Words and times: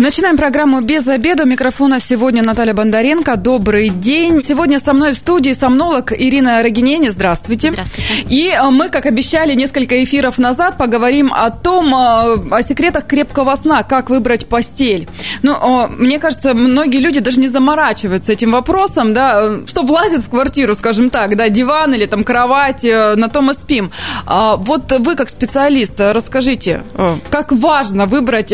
Начинаем 0.00 0.38
программу 0.38 0.80
«Без 0.80 1.06
обеда». 1.06 1.42
У 1.42 1.46
микрофона 1.46 2.00
сегодня 2.00 2.42
Наталья 2.42 2.72
Бондаренко. 2.72 3.36
Добрый 3.36 3.90
день. 3.90 4.42
Сегодня 4.42 4.78
со 4.78 4.94
мной 4.94 5.12
в 5.12 5.16
студии 5.16 5.52
сомнолог 5.52 6.10
Ирина 6.18 6.62
Рогинени. 6.62 7.08
Здравствуйте. 7.08 7.70
Здравствуйте. 7.70 8.24
И 8.30 8.48
э, 8.48 8.70
мы, 8.70 8.88
как 8.88 9.04
обещали 9.04 9.52
несколько 9.52 10.02
эфиров 10.02 10.38
назад, 10.38 10.78
поговорим 10.78 11.30
о 11.34 11.50
том, 11.50 11.94
э, 11.94 12.48
о 12.50 12.62
секретах 12.62 13.06
крепкого 13.06 13.54
сна, 13.56 13.82
как 13.82 14.08
выбрать 14.08 14.46
постель. 14.46 15.06
Ну, 15.42 15.86
мне 15.88 16.18
кажется, 16.18 16.54
многие 16.54 17.00
люди 17.00 17.20
даже 17.20 17.38
не 17.38 17.48
заморачиваются 17.48 18.32
этим 18.32 18.52
вопросом, 18.52 19.12
да, 19.12 19.58
что 19.66 19.82
влазит 19.82 20.22
в 20.22 20.30
квартиру, 20.30 20.74
скажем 20.74 21.10
так, 21.10 21.36
да, 21.36 21.50
диван 21.50 21.92
или 21.92 22.06
там 22.06 22.24
кровать, 22.24 22.86
э, 22.86 23.16
на 23.16 23.28
том 23.28 23.50
и 23.50 23.52
спим. 23.52 23.92
А 24.24 24.56
вот 24.56 24.90
вы, 24.98 25.14
как 25.14 25.28
специалист, 25.28 26.00
расскажите, 26.00 26.84
как 27.28 27.52
важно 27.52 28.06
выбрать 28.06 28.50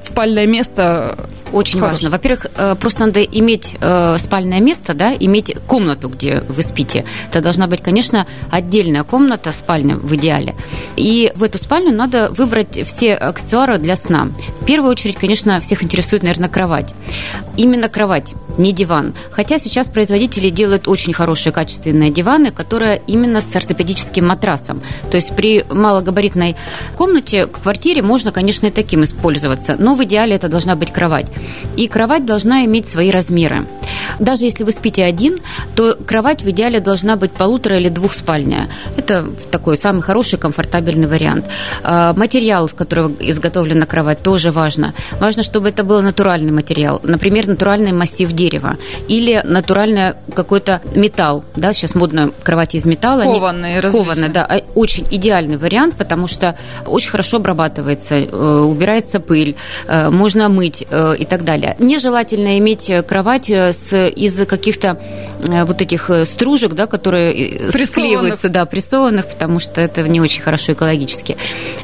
спальное 0.00 0.46
место 0.46 0.83
это 0.84 1.16
очень 1.52 1.80
Хорош. 1.80 1.92
важно. 1.92 2.10
Во-первых, 2.10 2.46
э, 2.54 2.74
просто 2.78 3.06
надо 3.06 3.22
иметь 3.22 3.74
э, 3.80 4.16
спальное 4.18 4.60
место, 4.60 4.94
да, 4.94 5.14
иметь 5.14 5.56
комнату, 5.66 6.08
где 6.08 6.42
вы 6.48 6.62
спите. 6.62 7.04
Это 7.30 7.40
должна 7.40 7.66
быть, 7.66 7.82
конечно, 7.82 8.26
отдельная 8.50 9.04
комната, 9.04 9.52
спальня 9.52 9.96
в 9.96 10.14
идеале. 10.16 10.54
И 10.96 11.32
в 11.36 11.42
эту 11.42 11.58
спальню 11.58 11.92
надо 11.92 12.30
выбрать 12.30 12.86
все 12.86 13.14
аксессуары 13.14 13.78
для 13.78 13.96
сна. 13.96 14.28
В 14.60 14.64
первую 14.64 14.90
очередь, 14.90 15.16
конечно, 15.16 15.60
всех 15.60 15.82
интересует, 15.82 16.22
наверное, 16.22 16.48
кровать. 16.48 16.94
Именно 17.56 17.88
кровать, 17.88 18.34
не 18.58 18.72
диван. 18.72 19.14
Хотя 19.30 19.58
сейчас 19.58 19.88
производители 19.88 20.50
делают 20.50 20.88
очень 20.88 21.12
хорошие 21.12 21.52
качественные 21.52 22.10
диваны, 22.10 22.50
которые 22.50 23.00
именно 23.06 23.40
с 23.40 23.56
ортопедическим 23.56 24.26
матрасом. 24.26 24.82
То 25.10 25.16
есть 25.16 25.34
при 25.36 25.64
малогабаритной 25.70 26.56
комнате, 26.96 27.46
квартире 27.46 28.02
можно, 28.02 28.32
конечно, 28.32 28.66
и 28.66 28.70
таким 28.70 29.04
использоваться. 29.04 29.76
Но 29.78 29.94
в 29.94 30.04
идеале 30.04 30.34
это 30.34 30.48
должна 30.48 30.76
быть 30.76 30.92
кровать. 30.92 31.26
И 31.76 31.86
кровать 31.88 32.24
должна 32.24 32.64
иметь 32.64 32.86
свои 32.86 33.10
размеры. 33.10 33.66
Даже 34.18 34.44
если 34.44 34.64
вы 34.64 34.72
спите 34.72 35.04
один, 35.04 35.36
то 35.74 35.96
кровать 36.06 36.42
в 36.42 36.50
идеале 36.50 36.80
должна 36.80 37.16
быть 37.16 37.32
полутора 37.32 37.76
или 37.76 37.88
двухспальная. 37.88 38.68
Это 38.96 39.24
такой 39.50 39.76
самый 39.76 40.02
хороший, 40.02 40.38
комфортабельный 40.38 41.06
вариант. 41.06 41.46
А, 41.82 42.12
материал, 42.14 42.66
из 42.66 42.72
которого 42.72 43.12
изготовлена 43.20 43.86
кровать, 43.86 44.22
тоже 44.22 44.52
важно. 44.52 44.94
Важно, 45.20 45.42
чтобы 45.42 45.68
это 45.68 45.84
был 45.84 46.00
натуральный 46.02 46.52
материал. 46.52 47.00
Например, 47.02 47.46
натуральный 47.46 47.92
массив 47.92 48.30
дерева 48.32 48.76
или 49.08 49.40
натуральный 49.44 50.14
какой-то 50.34 50.80
металл. 50.94 51.44
Да, 51.56 51.72
сейчас 51.72 51.94
модно 51.94 52.30
кровати 52.42 52.76
из 52.76 52.84
металла. 52.84 53.22
Кованные, 53.24 53.80
Кованые, 53.82 54.28
да. 54.28 54.46
А, 54.48 54.62
очень 54.74 55.06
идеальный 55.10 55.56
вариант, 55.56 55.96
потому 55.96 56.26
что 56.26 56.56
очень 56.86 57.10
хорошо 57.10 57.38
обрабатывается, 57.38 58.14
э, 58.14 58.60
убирается 58.60 59.20
пыль, 59.20 59.56
э, 59.86 60.10
можно 60.10 60.48
мыть 60.48 60.86
э, 60.88 61.14
и 61.24 61.26
так 61.26 61.44
далее. 61.44 61.74
Нежелательно 61.78 62.58
иметь 62.58 62.90
кровать 63.06 63.50
с, 63.50 63.92
из 64.08 64.46
каких-то 64.46 64.98
э, 65.33 65.33
вот 65.44 65.82
этих 65.82 66.10
э, 66.10 66.24
стружек, 66.24 66.72
да, 66.74 66.86
которые 66.86 67.70
склеиваются, 67.70 68.48
да, 68.48 68.64
прессованных, 68.64 69.28
потому 69.28 69.60
что 69.60 69.80
это 69.80 70.02
не 70.08 70.20
очень 70.20 70.42
хорошо 70.42 70.72
экологически. 70.72 71.36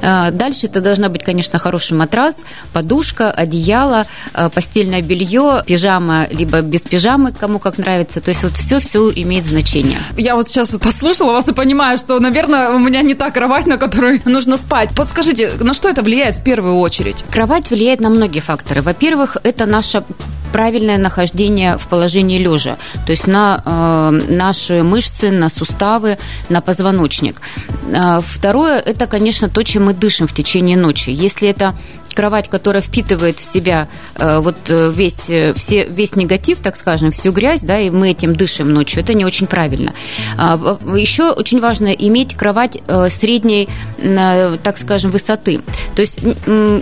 А, 0.03 0.31
дальше 0.31 0.67
это 0.67 0.81
должна 0.81 1.09
быть, 1.09 1.23
конечно, 1.23 1.59
хороший 1.59 1.97
матрас, 1.97 2.43
подушка, 2.73 3.31
одеяло, 3.31 4.07
э, 4.35 4.49
постельное 4.51 5.03
белье, 5.03 5.63
пижама, 5.67 6.27
либо 6.31 6.61
без 6.63 6.83
пижамы, 6.83 7.33
кому 7.33 7.59
как 7.59 7.79
нравится. 7.79 8.21
То 8.21 8.31
есть 8.31 8.43
вот 8.43 8.53
все-все 8.53 9.11
имеет 9.11 9.45
значение. 9.45 10.01
Я 10.17 10.37
вот 10.37 10.49
сейчас 10.49 10.73
вот 10.73 10.83
послушала 10.83 11.33
вас 11.33 11.49
и 11.49 11.53
понимаю, 11.53 11.99
что, 11.99 12.19
наверное, 12.19 12.71
у 12.71 12.79
меня 12.79 13.03
не 13.03 13.15
та 13.15 13.31
кровать, 13.31 13.67
на 13.67 13.77
которой 13.77 14.23
нужно 14.25 14.57
спать. 14.57 14.91
Подскажите, 14.95 15.53
на 15.61 15.75
что 15.75 15.89
это 15.89 16.03
влияет 16.03 16.37
в 16.37 16.43
первую 16.43 16.77
очередь? 16.77 17.25
Кровать 17.31 17.71
влияет 17.71 18.01
на 18.01 18.09
многие 18.09 18.41
факторы. 18.41 18.83
Во-первых, 18.83 19.37
это 19.43 19.67
наша 19.67 20.05
правильное 20.53 20.99
нахождение 20.99 21.79
в 21.79 21.87
положении 21.87 22.39
лежа, 22.39 22.77
то 23.07 23.13
есть 23.13 23.27
на 23.27 23.50
э, 23.65 24.11
наши 24.29 24.83
мышцы, 24.83 25.31
на 25.31 25.49
суставы, 25.49 26.19
на 26.49 26.61
позвоночник. 26.61 27.41
Э, 27.95 28.21
второе, 28.25 28.79
это, 28.79 29.07
конечно, 29.07 29.49
то, 29.49 29.63
чем 29.63 29.87
мы 29.87 29.95
дышим 29.95 30.27
в 30.27 30.35
течение 30.35 30.77
ночи. 30.77 31.11
Если 31.11 31.49
это 31.49 31.75
кровать, 32.15 32.49
которая 32.49 32.83
впитывает 32.83 33.39
в 33.39 33.45
себя 33.45 33.89
э, 34.17 34.39
вот 34.41 34.57
э, 34.69 34.93
весь, 34.95 35.31
э, 35.31 35.55
все, 35.55 35.87
весь 35.87 36.17
негатив, 36.17 36.61
так 36.61 36.77
скажем, 36.77 37.11
всю 37.11 37.33
грязь, 37.33 37.63
да, 37.63 37.79
и 37.79 37.91
мы 37.91 38.11
этим 38.11 38.35
дышим 38.35 38.73
ночью, 38.73 39.03
это 39.03 39.15
не 39.15 39.25
очень 39.25 39.47
правильно. 39.47 39.93
А, 40.37 40.79
еще 40.97 41.31
очень 41.31 41.61
важно 41.61 41.89
иметь 41.89 42.35
кровать 42.35 42.79
средней, 43.09 43.69
так 44.63 44.79
скажем, 44.79 45.11
высоты. 45.11 45.61
То 45.95 46.03
есть 46.03 46.19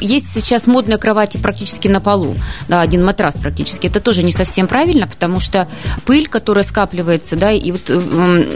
есть 0.01 0.33
сейчас 0.33 0.67
модные 0.67 0.99
кровати 0.99 1.37
практически 1.37 1.89
на 1.89 2.01
полу, 2.01 2.37
да, 2.69 2.81
один 2.81 3.05
матрас 3.05 3.37
практически. 3.37 3.87
Это 3.87 4.01
тоже 4.01 4.23
не 4.23 4.33
совсем 4.33 4.67
правильно, 4.67 5.07
потому 5.07 5.41
что 5.41 5.69
пыль, 6.05 6.29
которая 6.29 6.65
скапливается, 6.65 7.37
да, 7.37 7.53
и 7.53 7.73
вот 7.73 7.91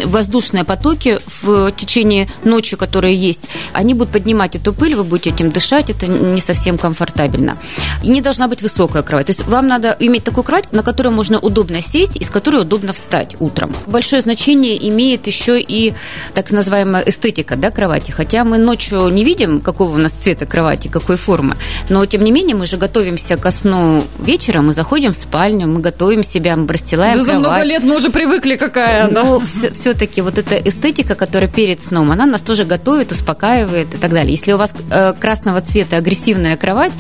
воздушные 0.05 0.65
потоки 0.65 1.19
в 1.43 1.73
течение 1.73 2.29
ночи, 2.45 2.77
которые 2.77 3.17
есть, 3.17 3.49
они 3.73 3.95
будут 3.95 4.13
поднимать 4.13 4.57
эту 4.57 4.73
пыль, 4.73 4.95
вы 4.95 5.05
будете 5.05 5.31
этим 5.31 5.51
дышать, 5.51 5.91
это 5.91 6.07
не 6.07 6.41
совсем 6.41 6.62
совсем 6.63 6.79
комфортабельно. 6.79 7.57
И 8.05 8.09
не 8.09 8.21
должна 8.21 8.47
быть 8.47 8.63
высокая 8.63 9.03
кровать. 9.03 9.27
То 9.27 9.33
есть 9.33 9.45
вам 9.49 9.67
надо 9.67 9.97
иметь 9.99 10.23
такую 10.23 10.45
кровать, 10.45 10.73
на 10.73 10.85
которую 10.85 11.13
можно 11.13 11.41
удобно 11.41 11.83
сесть 11.83 12.17
и 12.17 12.23
с 12.23 12.31
которой 12.31 12.61
удобно 12.61 12.93
встать 12.93 13.35
утром. 13.41 13.75
Большое 13.87 14.23
значение 14.23 14.77
имеет 14.89 15.27
еще 15.27 15.61
и 15.61 15.93
так 16.35 16.53
называемая 16.53 17.03
эстетика 17.03 17.57
да, 17.57 17.73
кровати. 17.73 18.13
Хотя 18.13 18.45
мы 18.45 18.59
ночью 18.59 19.09
не 19.09 19.25
видим, 19.25 19.61
какого 19.61 19.95
у 19.95 19.99
нас 19.99 20.13
цвета 20.13 20.47
кровати, 20.47 20.87
какой 20.87 21.17
формы. 21.17 21.57
Но, 21.89 22.07
тем 22.07 22.23
не 22.23 22.31
менее, 22.31 22.55
мы 22.55 22.67
же 22.67 22.77
готовимся 22.77 23.37
ко 23.37 23.51
сну 23.51 24.05
вечером, 24.21 24.67
мы 24.67 24.73
заходим 24.73 25.11
в 25.11 25.17
спальню, 25.17 25.67
мы 25.67 25.81
готовим 25.81 26.23
себя, 26.23 26.55
мы 26.55 26.69
расстилаем 26.69 27.19
да 27.19 27.25
кровать. 27.25 27.43
за 27.43 27.49
много 27.49 27.63
лет 27.65 27.83
мы 27.83 27.97
уже 27.97 28.11
привыкли, 28.11 28.55
какая 28.55 29.07
она. 29.07 29.25
Но 29.25 29.41
все-таки 29.41 30.21
вот 30.21 30.39
эта 30.39 30.55
эстетика, 30.57 31.17
которая 31.17 31.51
перед 31.51 31.81
сном, 31.81 32.13
она 32.13 32.25
нас 32.25 32.41
тоже 32.41 32.65
готовит, 32.65 33.11
успокаивает 33.11 33.95
и 33.97 33.99
так 33.99 34.13
далее. 34.13 34.31
Если 34.31 34.53
у 34.53 34.59
вас 34.59 34.73
э, 34.91 35.13
красного 35.19 35.61
цвета 35.61 35.97
агрессивная 35.97 36.52
огромная 36.53 36.57
кровать, 36.57 36.93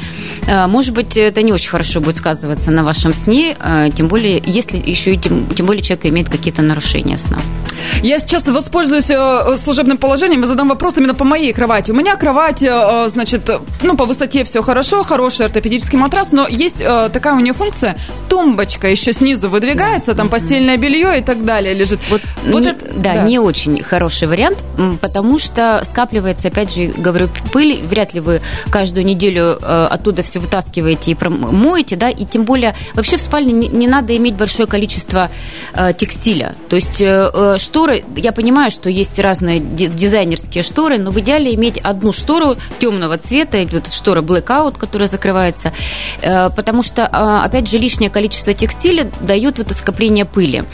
э, 0.46 0.66
может 0.66 0.92
быть, 0.92 1.16
это 1.16 1.42
не 1.42 1.52
очень 1.52 1.70
хорошо 1.70 2.00
будет 2.00 2.16
сказываться 2.16 2.70
на 2.70 2.84
вашем 2.84 3.14
сне, 3.14 3.56
э, 3.58 3.88
тем 3.94 4.08
более, 4.08 4.42
если 4.44 4.76
еще 4.76 5.14
и 5.14 5.16
тем, 5.16 5.46
тем 5.54 5.66
более 5.66 5.82
человек 5.82 6.06
имеет 6.06 6.28
какие-то 6.28 6.62
нарушения 6.62 7.18
сна. 7.18 7.38
Я 8.02 8.18
сейчас 8.18 8.46
воспользуюсь 8.46 9.10
э, 9.10 9.56
служебным 9.56 9.98
положением 9.98 10.44
и 10.44 10.46
задам 10.46 10.68
вопрос 10.68 10.96
именно 10.98 11.14
по 11.14 11.24
моей 11.24 11.52
кровати. 11.52 11.90
У 11.90 11.94
меня 11.94 12.16
кровать, 12.16 12.60
значит, 12.60 13.50
ну, 13.82 13.96
по 13.96 14.04
высоте 14.04 14.44
все 14.44 14.62
хорошо, 14.62 15.02
хороший 15.02 15.46
ортопедический 15.46 15.98
матрас, 15.98 16.32
но 16.32 16.46
есть 16.46 16.78
такая 17.12 17.34
у 17.34 17.40
нее 17.40 17.52
функция, 17.52 17.96
тумбочка 18.28 18.88
еще 18.88 19.12
снизу 19.12 19.48
выдвигается, 19.48 20.14
там 20.14 20.28
постельное 20.28 20.76
белье 20.76 21.18
и 21.18 21.22
так 21.22 21.44
далее 21.44 21.74
лежит. 21.74 22.00
Вот, 22.10 22.20
вот 22.46 22.62
не, 22.62 22.68
это, 22.68 22.84
да, 22.96 23.14
да, 23.14 23.22
не 23.22 23.38
очень 23.38 23.82
хороший 23.82 24.28
вариант, 24.28 24.58
потому 25.00 25.38
что 25.38 25.82
скапливается, 25.84 26.48
опять 26.48 26.74
же, 26.74 26.92
говорю, 26.96 27.28
пыль, 27.52 27.80
вряд 27.82 28.14
ли 28.14 28.20
вы 28.20 28.40
каждую 28.70 29.04
неделю 29.06 29.41
неделю 29.42 29.58
э, 29.60 29.86
оттуда 29.90 30.22
все 30.22 30.38
вытаскиваете 30.38 31.12
и 31.12 31.16
моете, 31.28 31.96
да, 31.96 32.10
и 32.10 32.24
тем 32.24 32.44
более 32.44 32.74
вообще 32.94 33.16
в 33.16 33.20
спальне 33.20 33.52
не, 33.52 33.86
надо 33.86 34.16
иметь 34.16 34.34
большое 34.34 34.66
количество 34.66 35.30
э, 35.74 35.92
текстиля. 35.94 36.54
То 36.68 36.76
есть 36.76 37.00
э, 37.00 37.58
шторы, 37.58 38.04
я 38.16 38.32
понимаю, 38.32 38.70
что 38.70 38.88
есть 38.88 39.18
разные 39.18 39.60
дизайнерские 39.60 40.62
шторы, 40.62 40.98
но 40.98 41.10
в 41.10 41.20
идеале 41.20 41.54
иметь 41.54 41.78
одну 41.78 42.12
штору 42.12 42.56
темного 42.78 43.18
цвета, 43.18 43.58
или 43.58 43.74
вот 43.74 43.92
штора 43.92 44.22
blackout, 44.22 44.78
которая 44.78 45.08
закрывается, 45.08 45.72
потому 46.20 46.82
что, 46.82 47.02
э, 47.02 47.44
опять 47.44 47.68
же, 47.68 47.78
лишнее 47.78 48.10
количество 48.10 48.54
текстиля 48.54 49.10
дает 49.20 49.58
это 49.58 49.74
скопление 49.74 50.24
пыли. 50.24 50.64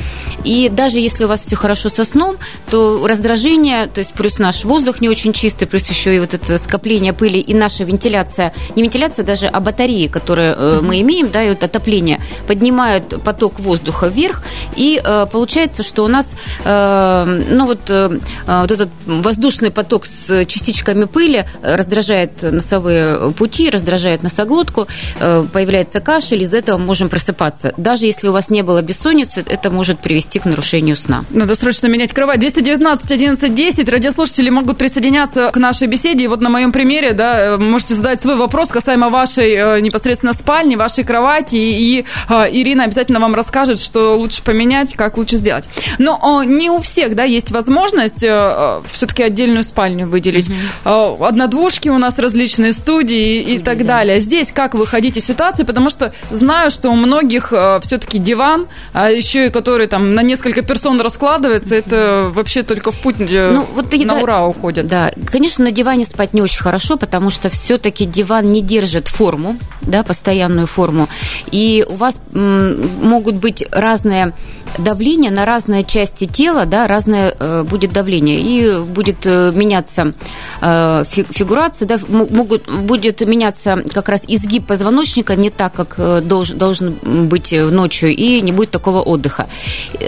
И 0.44 0.68
даже 0.68 0.98
если 0.98 1.24
у 1.24 1.28
вас 1.28 1.44
все 1.44 1.56
хорошо 1.56 1.88
со 1.88 2.04
сном, 2.04 2.36
то 2.70 3.06
раздражение, 3.06 3.86
то 3.86 4.00
есть 4.00 4.12
плюс 4.12 4.38
наш 4.38 4.64
воздух 4.64 5.00
не 5.00 5.08
очень 5.08 5.32
чистый, 5.32 5.66
плюс 5.66 5.88
еще 5.88 6.14
и 6.14 6.18
вот 6.18 6.34
это 6.34 6.58
скопление 6.58 7.12
пыли 7.12 7.40
и 7.40 7.54
наша 7.54 7.84
вентиляция 7.84 8.52
не 8.76 8.82
вентиляция 8.82 9.24
даже, 9.24 9.46
а 9.46 9.60
батареи, 9.60 10.06
которые 10.06 10.54
э, 10.56 10.80
мы 10.82 11.00
имеем, 11.00 11.30
да, 11.30 11.44
и 11.44 11.48
вот 11.50 11.62
отопление, 11.62 12.20
поднимают 12.46 13.22
поток 13.22 13.60
воздуха 13.60 14.08
вверх, 14.08 14.42
и 14.76 15.00
э, 15.02 15.26
получается, 15.30 15.82
что 15.82 16.04
у 16.04 16.08
нас, 16.08 16.34
э, 16.64 17.44
ну 17.50 17.66
вот, 17.66 17.80
э, 17.88 18.18
вот 18.46 18.70
этот 18.70 18.88
воздушный 19.06 19.70
поток 19.70 20.06
с 20.06 20.44
частичками 20.46 21.04
пыли 21.04 21.44
раздражает 21.62 22.42
носовые 22.42 23.32
пути, 23.32 23.70
раздражает 23.70 24.22
носоглотку, 24.22 24.86
э, 25.20 25.44
появляется 25.52 26.00
кашель, 26.00 26.42
из 26.42 26.54
этого 26.54 26.78
мы 26.78 26.86
можем 26.86 27.08
просыпаться. 27.08 27.72
Даже 27.76 28.06
если 28.06 28.28
у 28.28 28.32
вас 28.32 28.50
не 28.50 28.62
было 28.62 28.82
бессонницы, 28.82 29.44
это 29.46 29.70
может 29.70 30.00
привести 30.00 30.38
к 30.38 30.44
нарушению 30.44 30.96
сна. 30.96 31.24
Надо 31.30 31.54
срочно 31.54 31.86
менять 31.86 32.12
кровать. 32.12 32.40
219 32.40 33.10
11 33.10 33.54
10. 33.54 33.88
Радиослушатели 33.88 34.50
могут 34.50 34.78
присоединяться 34.78 35.50
к 35.50 35.56
нашей 35.56 35.88
беседе. 35.88 36.24
И 36.24 36.26
вот 36.26 36.40
на 36.40 36.48
моем 36.48 36.72
примере, 36.72 37.12
да, 37.12 37.54
э, 37.54 37.56
можете 37.58 37.94
задать 37.94 38.22
свой 38.22 38.36
вопрос 38.36 38.47
касаемо 38.48 39.08
вашей 39.08 39.28
вашей 39.38 39.82
непосредственно 39.82 40.32
спальни, 40.32 40.76
вашей 40.76 41.04
кровати, 41.04 41.56
и 41.56 42.04
Ирина 42.28 42.84
обязательно 42.84 43.20
вам 43.20 43.34
расскажет, 43.34 43.78
что 43.78 44.16
лучше 44.16 44.42
поменять, 44.42 44.94
как 44.94 45.16
лучше 45.16 45.36
сделать. 45.36 45.64
Но 45.98 46.42
не 46.44 46.70
у 46.70 46.80
всех, 46.80 47.14
да, 47.14 47.24
есть 47.24 47.50
возможность 47.50 48.18
все-таки 48.18 49.22
отдельную 49.22 49.64
спальню 49.64 50.08
выделить. 50.08 50.48
Mm-hmm. 50.48 51.26
Однодвушки 51.26 51.88
у 51.88 51.98
нас 51.98 52.18
различные 52.18 52.72
студии, 52.72 52.88
студии 52.88 53.40
и 53.54 53.58
так 53.58 53.78
да. 53.78 53.84
далее. 53.84 54.20
Здесь 54.20 54.52
как 54.52 54.74
выходить 54.74 55.16
из 55.16 55.24
ситуации, 55.24 55.64
потому 55.64 55.90
что 55.90 56.12
знаю, 56.30 56.70
что 56.70 56.90
у 56.90 56.94
многих 56.94 57.52
все-таки 57.82 58.18
диван, 58.18 58.66
а 58.92 59.10
еще 59.10 59.46
и 59.46 59.50
который 59.50 59.86
там 59.86 60.14
на 60.14 60.22
несколько 60.22 60.62
персон 60.62 61.00
раскладывается, 61.00 61.74
это 61.74 62.30
вообще 62.32 62.62
только 62.62 62.92
в 62.92 63.00
путь 63.00 63.16
ну, 63.18 63.66
вот, 63.74 63.92
на 63.92 64.14
да, 64.14 64.22
ура 64.22 64.46
уходят. 64.46 64.86
Да, 64.86 65.10
конечно, 65.30 65.64
на 65.64 65.70
диване 65.70 66.04
спать 66.04 66.34
не 66.34 66.42
очень 66.42 66.62
хорошо, 66.62 66.96
потому 66.96 67.30
что 67.30 67.50
все-таки 67.50 68.06
диван 68.06 68.37
не 68.40 68.62
держит 68.62 69.08
форму, 69.08 69.56
да, 69.82 70.02
постоянную 70.02 70.66
форму, 70.66 71.08
и 71.50 71.84
у 71.88 71.94
вас 71.94 72.20
могут 72.34 73.36
быть 73.36 73.64
разные 73.70 74.32
давление 74.76 75.30
на 75.30 75.44
разные 75.44 75.84
части 75.84 76.26
тела, 76.26 76.66
да, 76.66 76.86
разное 76.86 77.34
э, 77.38 77.64
будет 77.64 77.92
давление, 77.92 78.40
и 78.40 78.84
будет 78.84 79.24
э, 79.24 79.52
меняться 79.54 80.12
э, 80.60 81.04
фигурация, 81.08 81.88
да, 81.88 81.98
могут, 82.08 82.68
будет 82.68 83.20
меняться 83.22 83.82
как 83.92 84.08
раз 84.08 84.24
изгиб 84.26 84.66
позвоночника 84.66 85.36
не 85.36 85.50
так, 85.50 85.72
как 85.72 85.94
э, 85.96 86.20
долж, 86.22 86.50
должен 86.50 86.98
быть 87.02 87.52
ночью, 87.52 88.10
и 88.10 88.40
не 88.40 88.52
будет 88.52 88.70
такого 88.70 89.00
отдыха. 89.00 89.46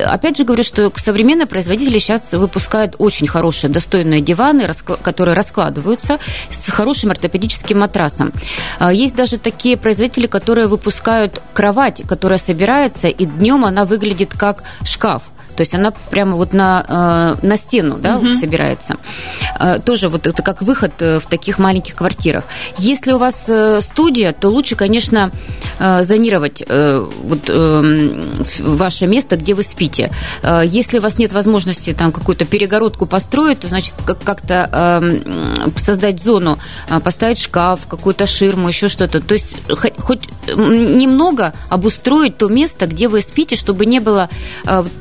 Опять 0.06 0.36
же 0.36 0.44
говорю, 0.44 0.62
что 0.62 0.92
современные 0.96 1.46
производители 1.46 1.98
сейчас 1.98 2.32
выпускают 2.32 2.96
очень 2.98 3.26
хорошие, 3.26 3.70
достойные 3.70 4.20
диваны, 4.20 4.68
которые 5.02 5.34
раскладываются 5.34 6.18
с 6.50 6.70
хорошим 6.70 7.10
ортопедическим 7.10 7.80
матрасом. 7.80 8.19
Есть 8.92 9.14
даже 9.14 9.38
такие 9.38 9.76
производители, 9.76 10.26
которые 10.26 10.66
выпускают 10.66 11.42
кровать, 11.52 12.02
которая 12.06 12.38
собирается, 12.38 13.08
и 13.08 13.24
днем 13.24 13.64
она 13.64 13.84
выглядит 13.84 14.32
как 14.36 14.62
шкаф. 14.84 15.24
То 15.60 15.62
есть 15.62 15.74
она 15.74 15.90
прямо 15.90 16.36
вот 16.36 16.54
на, 16.54 17.36
э, 17.42 17.46
на 17.46 17.58
стену 17.58 17.98
да, 17.98 18.16
угу. 18.16 18.32
собирается. 18.32 18.96
Э, 19.58 19.78
тоже 19.78 20.08
вот 20.08 20.26
это 20.26 20.42
как 20.42 20.62
выход 20.62 20.92
э, 21.00 21.20
в 21.20 21.26
таких 21.26 21.58
маленьких 21.58 21.96
квартирах. 21.96 22.44
Если 22.78 23.12
у 23.12 23.18
вас 23.18 23.46
студия, 23.80 24.32
то 24.32 24.48
лучше, 24.48 24.74
конечно, 24.74 25.30
зонировать 25.78 26.62
вот 26.66 27.50
ваше 28.58 29.06
место, 29.06 29.36
где 29.36 29.54
вы 29.54 29.62
спите. 29.62 30.10
Если 30.64 30.98
у 30.98 31.02
вас 31.02 31.18
нет 31.18 31.32
возможности 31.32 31.92
там 31.92 32.12
какую-то 32.12 32.44
перегородку 32.44 33.06
построить, 33.06 33.60
то 33.60 33.68
значит 33.68 33.94
как-то 34.24 35.02
создать 35.76 36.22
зону, 36.22 36.58
поставить 37.02 37.38
шкаф, 37.38 37.80
какую-то 37.86 38.26
ширму, 38.26 38.68
еще 38.68 38.88
что-то. 38.88 39.20
То 39.20 39.34
есть 39.34 39.56
хоть 39.98 40.28
немного 40.54 41.52
обустроить 41.68 42.36
то 42.36 42.48
место, 42.48 42.86
где 42.86 43.08
вы 43.08 43.20
спите, 43.20 43.56
чтобы 43.56 43.86
не 43.86 44.00
было 44.00 44.28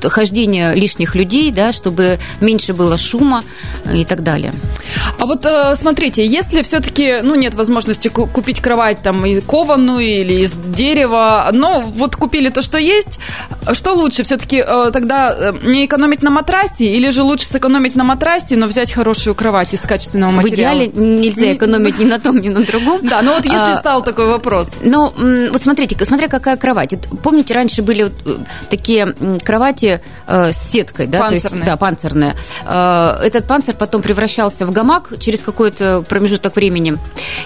хождения 0.03 0.48
привлечение 0.49 0.73
лишних 0.73 1.15
людей, 1.15 1.51
да, 1.51 1.73
чтобы 1.73 2.19
меньше 2.41 2.73
было 2.73 2.97
шума 2.97 3.43
и 3.93 4.05
так 4.05 4.23
далее. 4.23 4.53
А 5.19 5.25
вот 5.25 5.45
э, 5.45 5.75
смотрите, 5.75 6.25
если 6.25 6.61
все-таки 6.61 7.19
ну, 7.21 7.35
нет 7.35 7.53
возможности 7.53 8.07
купить 8.07 8.61
кровать 8.61 9.01
там 9.03 9.25
и 9.25 9.39
кованую 9.41 10.21
или 10.21 10.41
из 10.41 10.53
дерева, 10.53 11.49
но 11.51 11.81
вот 11.81 12.15
купили 12.15 12.49
то, 12.49 12.61
что 12.61 12.77
есть, 12.77 13.19
что 13.73 13.93
лучше 13.93 14.23
все-таки 14.23 14.63
э, 14.65 14.91
тогда 14.91 15.35
э, 15.37 15.53
не 15.63 15.85
экономить 15.85 16.23
на 16.23 16.29
матрасе 16.29 16.85
или 16.85 17.09
же 17.11 17.23
лучше 17.23 17.45
сэкономить 17.45 17.95
на 17.95 18.03
матрасе, 18.03 18.55
но 18.55 18.67
взять 18.67 18.91
хорошую 18.91 19.35
кровать 19.35 19.73
из 19.73 19.81
качественного 19.81 20.31
материала? 20.31 20.75
В 20.75 20.85
идеале 20.85 21.19
нельзя 21.19 21.53
экономить 21.53 21.99
ни 21.99 22.05
на 22.05 22.19
том, 22.19 22.39
ни 22.41 22.49
на 22.49 22.63
другом. 22.63 23.07
Да, 23.07 23.21
но 23.21 23.33
вот 23.33 23.45
если 23.45 23.73
а, 23.73 23.75
стал 23.75 24.03
такой 24.03 24.27
вопрос. 24.27 24.69
Ну, 24.81 25.13
вот 25.51 25.61
смотрите, 25.61 25.95
смотря 26.05 26.27
какая 26.27 26.57
кровать. 26.57 26.93
Помните, 27.23 27.53
раньше 27.53 27.81
были 27.81 28.11
такие 28.69 29.13
кровати 29.43 30.01
с 30.29 30.71
сеткой, 30.71 31.07
да, 31.07 31.19
панцирная. 31.19 31.49
То 31.49 31.55
есть, 31.55 31.65
да, 31.65 31.77
панцирная. 31.77 32.35
Этот 33.25 33.47
панцирь 33.47 33.75
потом 33.75 34.01
превращался 34.01 34.65
в 34.65 34.71
гамак 34.71 35.13
через 35.19 35.39
какой-то 35.39 36.03
промежуток 36.07 36.55
времени. 36.55 36.97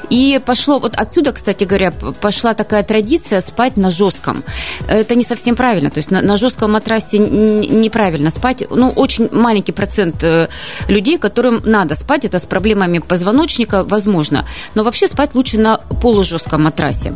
И 0.09 0.39
пошло, 0.45 0.79
вот 0.79 0.95
отсюда, 0.95 1.31
кстати 1.31 1.63
говоря, 1.63 1.91
пошла 1.91 2.53
такая 2.53 2.83
традиция 2.83 3.41
спать 3.41 3.77
на 3.77 3.89
жестком. 3.89 4.43
Это 4.87 5.15
не 5.15 5.23
совсем 5.23 5.55
правильно. 5.55 5.89
То 5.89 5.99
есть 5.99 6.11
на, 6.11 6.21
на 6.21 6.37
жестком 6.37 6.73
матрасе 6.73 7.19
неправильно 7.19 8.29
спать. 8.29 8.63
Ну, 8.69 8.89
очень 8.89 9.29
маленький 9.31 9.71
процент 9.71 10.23
э, 10.23 10.47
людей, 10.87 11.17
которым 11.17 11.61
надо 11.63 11.95
спать, 11.95 12.25
это 12.25 12.39
с 12.39 12.43
проблемами 12.43 12.99
позвоночника, 12.99 13.83
возможно. 13.83 14.45
Но 14.75 14.83
вообще 14.83 15.07
спать 15.07 15.35
лучше 15.35 15.59
на 15.59 15.77
полужестком 15.77 16.63
матрасе. 16.63 17.15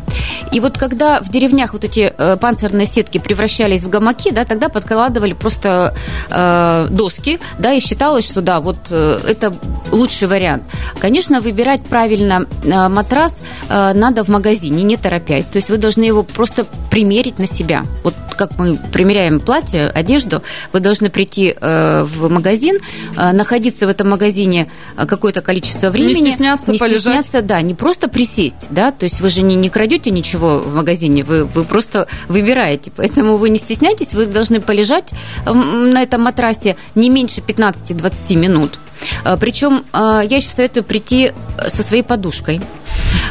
И 0.51 0.59
вот 0.59 0.77
когда 0.77 1.21
в 1.21 1.29
деревнях 1.29 1.73
вот 1.73 1.83
эти 1.83 2.13
э, 2.17 2.37
панцирные 2.37 2.87
сетки 2.87 3.17
превращались 3.17 3.83
в 3.83 3.89
гамаки, 3.89 4.31
да, 4.31 4.45
тогда 4.45 4.69
подкладывали 4.69 5.33
просто 5.33 5.56
э, 5.65 6.87
доски, 6.89 7.39
да, 7.59 7.73
и 7.73 7.79
считалось, 7.79 8.25
что 8.25 8.41
да, 8.41 8.59
вот 8.59 8.77
э, 8.91 9.19
это 9.27 9.53
лучший 9.91 10.27
вариант. 10.27 10.63
Конечно, 10.99 11.41
выбирать 11.41 11.81
правильно 11.83 12.45
э, 12.63 12.89
матрас 12.89 13.39
э, 13.69 13.93
надо 13.93 14.23
в 14.23 14.29
магазине, 14.29 14.83
не 14.83 14.97
торопясь. 14.97 15.45
То 15.45 15.57
есть 15.57 15.69
вы 15.69 15.77
должны 15.77 16.03
его 16.03 16.23
просто 16.23 16.65
примерить 16.89 17.39
на 17.39 17.47
себя. 17.47 17.83
Вот 18.03 18.13
как 18.37 18.57
мы 18.57 18.77
примеряем 18.93 19.39
платье, 19.39 19.89
одежду, 19.89 20.41
вы 20.73 20.79
должны 20.79 21.09
прийти 21.09 21.55
э, 21.59 22.03
в 22.03 22.29
магазин, 22.29 22.79
находиться 23.15 23.87
в 23.87 23.89
этом 23.89 24.09
магазине 24.09 24.69
какое-то 24.95 25.41
количество 25.41 25.89
времени. 25.89 26.19
Не 26.19 26.31
стесняться, 26.31 26.71
не 26.71 26.77
полежать. 26.77 27.01
стесняться, 27.01 27.41
да, 27.41 27.61
не 27.61 27.73
просто 27.73 28.07
присесть, 28.07 28.67
да, 28.69 28.91
то 28.91 29.03
есть 29.03 29.21
вы 29.21 29.29
же 29.29 29.41
не, 29.41 29.55
не 29.55 29.69
крадете 29.69 30.11
ничего 30.11 30.59
в 30.59 30.73
магазине, 30.73 31.23
вы, 31.23 31.45
вы 31.45 31.63
просто 31.63 32.07
выбираете. 32.27 32.91
Поэтому 32.95 33.37
вы 33.37 33.49
не 33.49 33.57
стесняйтесь, 33.57 34.13
вы 34.13 34.25
должны 34.27 34.61
полежать 34.61 35.11
на 35.45 36.03
этом 36.03 36.21
матрасе 36.21 36.77
не 36.95 37.09
меньше 37.09 37.41
15-20 37.41 38.35
минут. 38.35 38.79
Причем 39.39 39.85
я 39.93 40.21
еще 40.23 40.49
советую 40.49 40.83
прийти 40.83 41.31
со 41.67 41.83
своей 41.83 42.03
подушкой. 42.03 42.61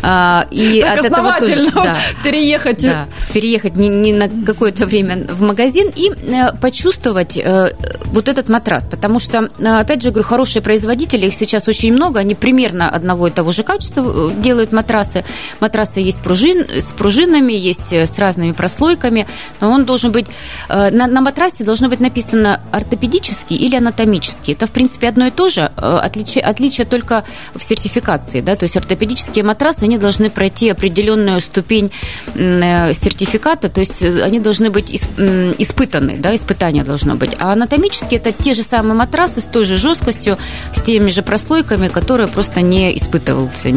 А, 0.03 0.47
и 0.51 0.81
так 0.81 1.01
от 1.01 1.07
этого 1.07 1.41
тоже, 1.41 1.71
да, 1.73 1.97
переехать. 2.23 2.83
Да, 2.83 3.09
переехать 3.33 3.77
не, 3.77 3.89
не 3.89 4.13
на 4.13 4.29
какое-то 4.29 4.87
время 4.87 5.27
в 5.29 5.43
магазин 5.43 5.91
и 5.95 6.11
э, 6.11 6.53
почувствовать 6.61 7.37
э, 7.37 7.73
вот 8.05 8.29
этот 8.29 8.49
матрас. 8.49 8.89
Потому 8.89 9.19
что, 9.19 9.51
э, 9.59 9.67
опять 9.67 10.03
же, 10.03 10.11
говорю, 10.11 10.27
хорошие 10.29 10.63
производители, 10.63 11.27
их 11.27 11.35
сейчас 11.35 11.69
очень 11.69 11.93
много, 11.93 12.21
они 12.21 12.35
примерно 12.35 12.89
одного 12.89 13.27
и 13.27 13.31
того 13.31 13.53
же 13.53 13.63
качества 13.63 14.31
делают 14.31 14.73
матрасы. 14.73 15.25
Матрасы 15.61 16.01
есть 16.01 16.21
пружин, 16.21 16.65
с 16.69 16.93
пружинами, 16.93 17.53
есть 17.53 17.93
с 17.93 18.19
разными 18.19 18.53
прослойками, 18.53 19.27
но 19.61 19.71
он 19.71 19.85
должен 19.85 20.13
быть... 20.13 20.27
На, 20.69 21.07
на 21.07 21.21
матрасе 21.21 21.65
должно 21.65 21.89
быть 21.89 22.01
написано 22.01 22.61
ортопедический 22.71 23.57
или 23.57 23.77
анатомический. 23.77 24.55
Это, 24.55 24.67
в 24.67 24.71
принципе, 24.71 25.09
одно 25.09 25.27
и 25.27 25.31
то 25.31 25.49
же, 25.49 25.63
отличие, 25.77 26.45
отличие 26.45 26.87
только 26.87 27.25
в 27.55 27.63
сертификации, 27.63 28.41
да, 28.41 28.57
то 28.57 28.65
есть 28.65 28.77
ортопедические 28.77 29.45
матрасы, 29.45 29.56
они 29.83 29.99
должны 29.99 30.31
пройти 30.31 30.69
определенную 30.71 31.41
ступень 31.41 31.91
э, 32.35 32.93
сертификата, 32.93 33.69
то 33.69 33.81
есть 33.81 34.03
э, 34.03 34.23
они 34.23 34.41
должны 34.41 34.71
быть 34.71 34.91
испытаны, 34.91 36.17
да, 36.19 36.35
испытание 36.35 36.85
должно 36.85 37.17
быть. 37.17 37.31
А 37.39 37.53
анатомические 37.53 38.21
это 38.21 38.33
те 38.33 38.55
же 38.55 38.63
самые 38.63 38.95
матрасы 38.95 39.41
с 39.41 39.45
той 39.45 39.65
же 39.65 39.77
жесткостью, 39.77 40.39
с 40.75 40.83
теми 40.83 41.11
же 41.11 41.23
прослойками, 41.23 41.89
которые 41.89 42.29
просто 42.29 42.61
не 42.61 42.97
испытывался 42.97 43.71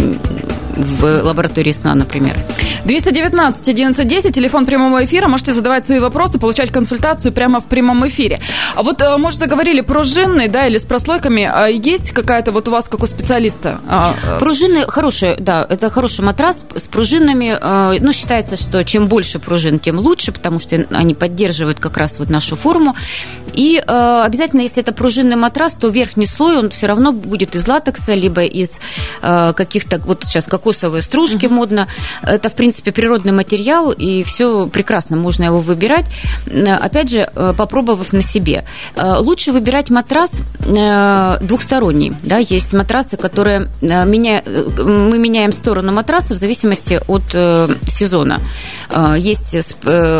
в 0.80 1.22
лаборатории 1.24 1.72
сна, 1.72 1.96
например. 1.96 2.38
219 2.86 3.62
1110, 3.62 4.34
телефон 4.34 4.66
прямого 4.66 5.04
эфира. 5.04 5.28
Можете 5.28 5.54
задавать 5.54 5.86
свои 5.86 6.00
вопросы, 6.00 6.40
получать 6.40 6.72
консультацию 6.72 7.32
прямо 7.34 7.60
в 7.60 7.66
прямом 7.66 8.08
эфире. 8.08 8.40
А 8.76 8.84
вот, 8.84 9.02
э, 9.02 9.18
может, 9.18 9.40
заговорили 9.40 9.82
пружинный, 9.82 10.48
да, 10.48 10.68
или 10.68 10.78
с 10.78 10.86
прослойками. 10.86 11.50
А 11.52 11.68
есть 11.68 12.12
какая-то 12.12 12.52
вот 12.52 12.68
у 12.68 12.72
вас, 12.72 12.88
как 12.88 13.04
у 13.04 13.08
специалиста? 13.08 13.82
А, 13.88 14.16
Пружины 14.40 14.86
хорошие, 14.88 15.36
да, 15.38 15.66
это 15.70 15.90
хороший 15.90 16.24
матрас 16.24 16.66
с 16.76 16.88
пружинами. 16.88 17.58
Э, 17.60 17.98
ну, 18.00 18.14
считается, 18.14 18.56
что 18.56 18.84
чем 18.86 19.08
больше 19.08 19.40
пружин, 19.40 19.80
тем 19.80 20.00
лучше, 20.00 20.32
потому 20.32 20.60
что 20.60 20.86
они 20.92 21.14
поддерживают 21.14 21.80
как 21.80 21.98
раз 21.98 22.16
вот 22.20 22.30
нашу 22.30 22.56
форму. 22.56 22.96
И 23.54 23.82
э, 23.86 24.22
обязательно, 24.26 24.62
если 24.62 24.82
это 24.82 24.94
пружинный 24.94 25.36
матрас, 25.36 25.74
то 25.74 25.90
верхний 25.90 26.26
слой, 26.26 26.58
он 26.58 26.70
все 26.70 26.88
равно 26.88 27.12
будет 27.12 27.56
из 27.56 27.68
латекса, 27.68 28.14
либо 28.14 28.44
из 28.44 28.80
э, 29.22 29.54
каких-то, 29.54 30.00
вот 30.00 30.24
сейчас 30.26 30.46
кокосовые 30.70 31.02
стружки 31.02 31.46
uh-huh. 31.46 31.50
модно. 31.50 31.88
Это, 32.22 32.50
в 32.50 32.54
принципе, 32.54 32.92
природный 32.92 33.32
материал, 33.32 33.92
и 33.92 34.24
все 34.24 34.68
прекрасно, 34.68 35.18
можно 35.18 35.46
его 35.46 35.60
выбирать. 35.60 36.06
Опять 36.82 37.10
же, 37.10 37.30
э, 37.34 37.54
попробовав 37.58 38.14
на 38.14 38.22
себе. 38.22 38.66
Э, 38.96 39.16
лучше 39.20 39.52
выбирать 39.52 39.90
матрас 39.90 40.42
э, 40.60 41.38
двухсторонний. 41.42 42.14
Да? 42.24 42.38
Есть 42.38 42.74
матрасы, 42.74 43.18
которые 43.18 43.68
меня, 43.82 44.44
мы 44.46 45.18
меняем 45.18 45.52
сторону 45.52 45.92
матраса 45.92 46.34
в 46.34 46.38
зависимости 46.38 47.00
от 47.08 47.24
сезона. 47.88 48.42
Есть 49.18 49.56
с 49.56 49.76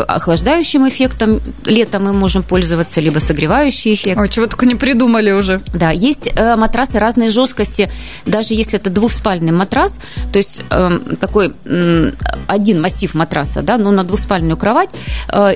охлаждающим 0.08 0.88
эффектом, 0.88 1.40
летом 1.64 2.04
мы 2.04 2.12
можем 2.12 2.42
пользоваться, 2.42 3.00
либо 3.00 3.20
теплосогревающий 3.20 3.94
эффект. 3.94 4.18
Ой, 4.18 4.28
чего 4.28 4.46
только 4.46 4.66
не 4.66 4.74
придумали 4.74 5.30
уже. 5.30 5.60
Да, 5.74 5.90
есть 5.90 6.30
матрасы 6.36 6.98
разной 6.98 7.28
жесткости, 7.30 7.90
даже 8.26 8.54
если 8.54 8.78
это 8.78 8.90
двухспальный 8.90 9.52
матрас, 9.52 9.98
то 10.32 10.38
есть 10.38 10.60
э, 10.70 10.98
такой 11.20 11.52
э, 11.64 12.12
один 12.46 12.80
массив 12.80 13.12
матраса, 13.14 13.62
да, 13.62 13.78
но 13.78 13.90
на 13.90 14.04
двухспальную 14.04 14.56
кровать, 14.56 14.90
э, 15.28 15.54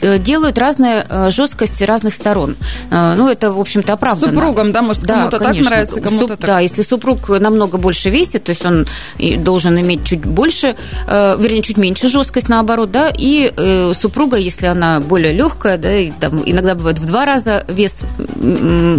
э, 0.00 0.18
делают 0.18 0.58
разные 0.58 1.06
э, 1.08 1.30
жесткости 1.30 1.84
разных 1.84 2.14
сторон. 2.14 2.56
Э, 2.90 3.14
ну, 3.16 3.28
это, 3.28 3.52
в 3.52 3.60
общем-то, 3.60 3.92
оправданно. 3.92 4.32
Супругом, 4.32 4.72
да, 4.72 4.82
может, 4.82 5.06
кому-то 5.06 5.38
да, 5.38 5.44
так 5.44 5.60
нравится, 5.60 6.00
кому-то 6.00 6.28
Суп, 6.28 6.40
так. 6.40 6.50
Да, 6.50 6.60
если 6.60 6.82
супруг 6.82 7.28
намного 7.28 7.78
больше 7.78 8.10
весит, 8.10 8.44
то 8.44 8.50
есть 8.50 8.64
он 8.64 8.86
должен 9.38 9.78
иметь 9.80 10.04
чуть 10.04 10.24
больше, 10.24 10.76
э, 11.06 11.36
вернее, 11.38 11.62
чуть 11.62 11.76
меньше 11.76 12.08
жесткость, 12.08 12.48
наоборот, 12.48 12.90
да, 12.90 13.12
и 13.16 13.52
э, 13.56 13.92
супруга, 13.98 14.36
если 14.36 14.66
она 14.66 15.00
более 15.00 15.32
легкая, 15.32 15.78
да, 15.78 15.94
и 15.94 16.10
там 16.10 16.42
иногда 16.44 16.74
бывает 16.74 16.98
в 16.98 17.06
два 17.06 17.24
раза 17.24 17.64
вес, 17.68 18.00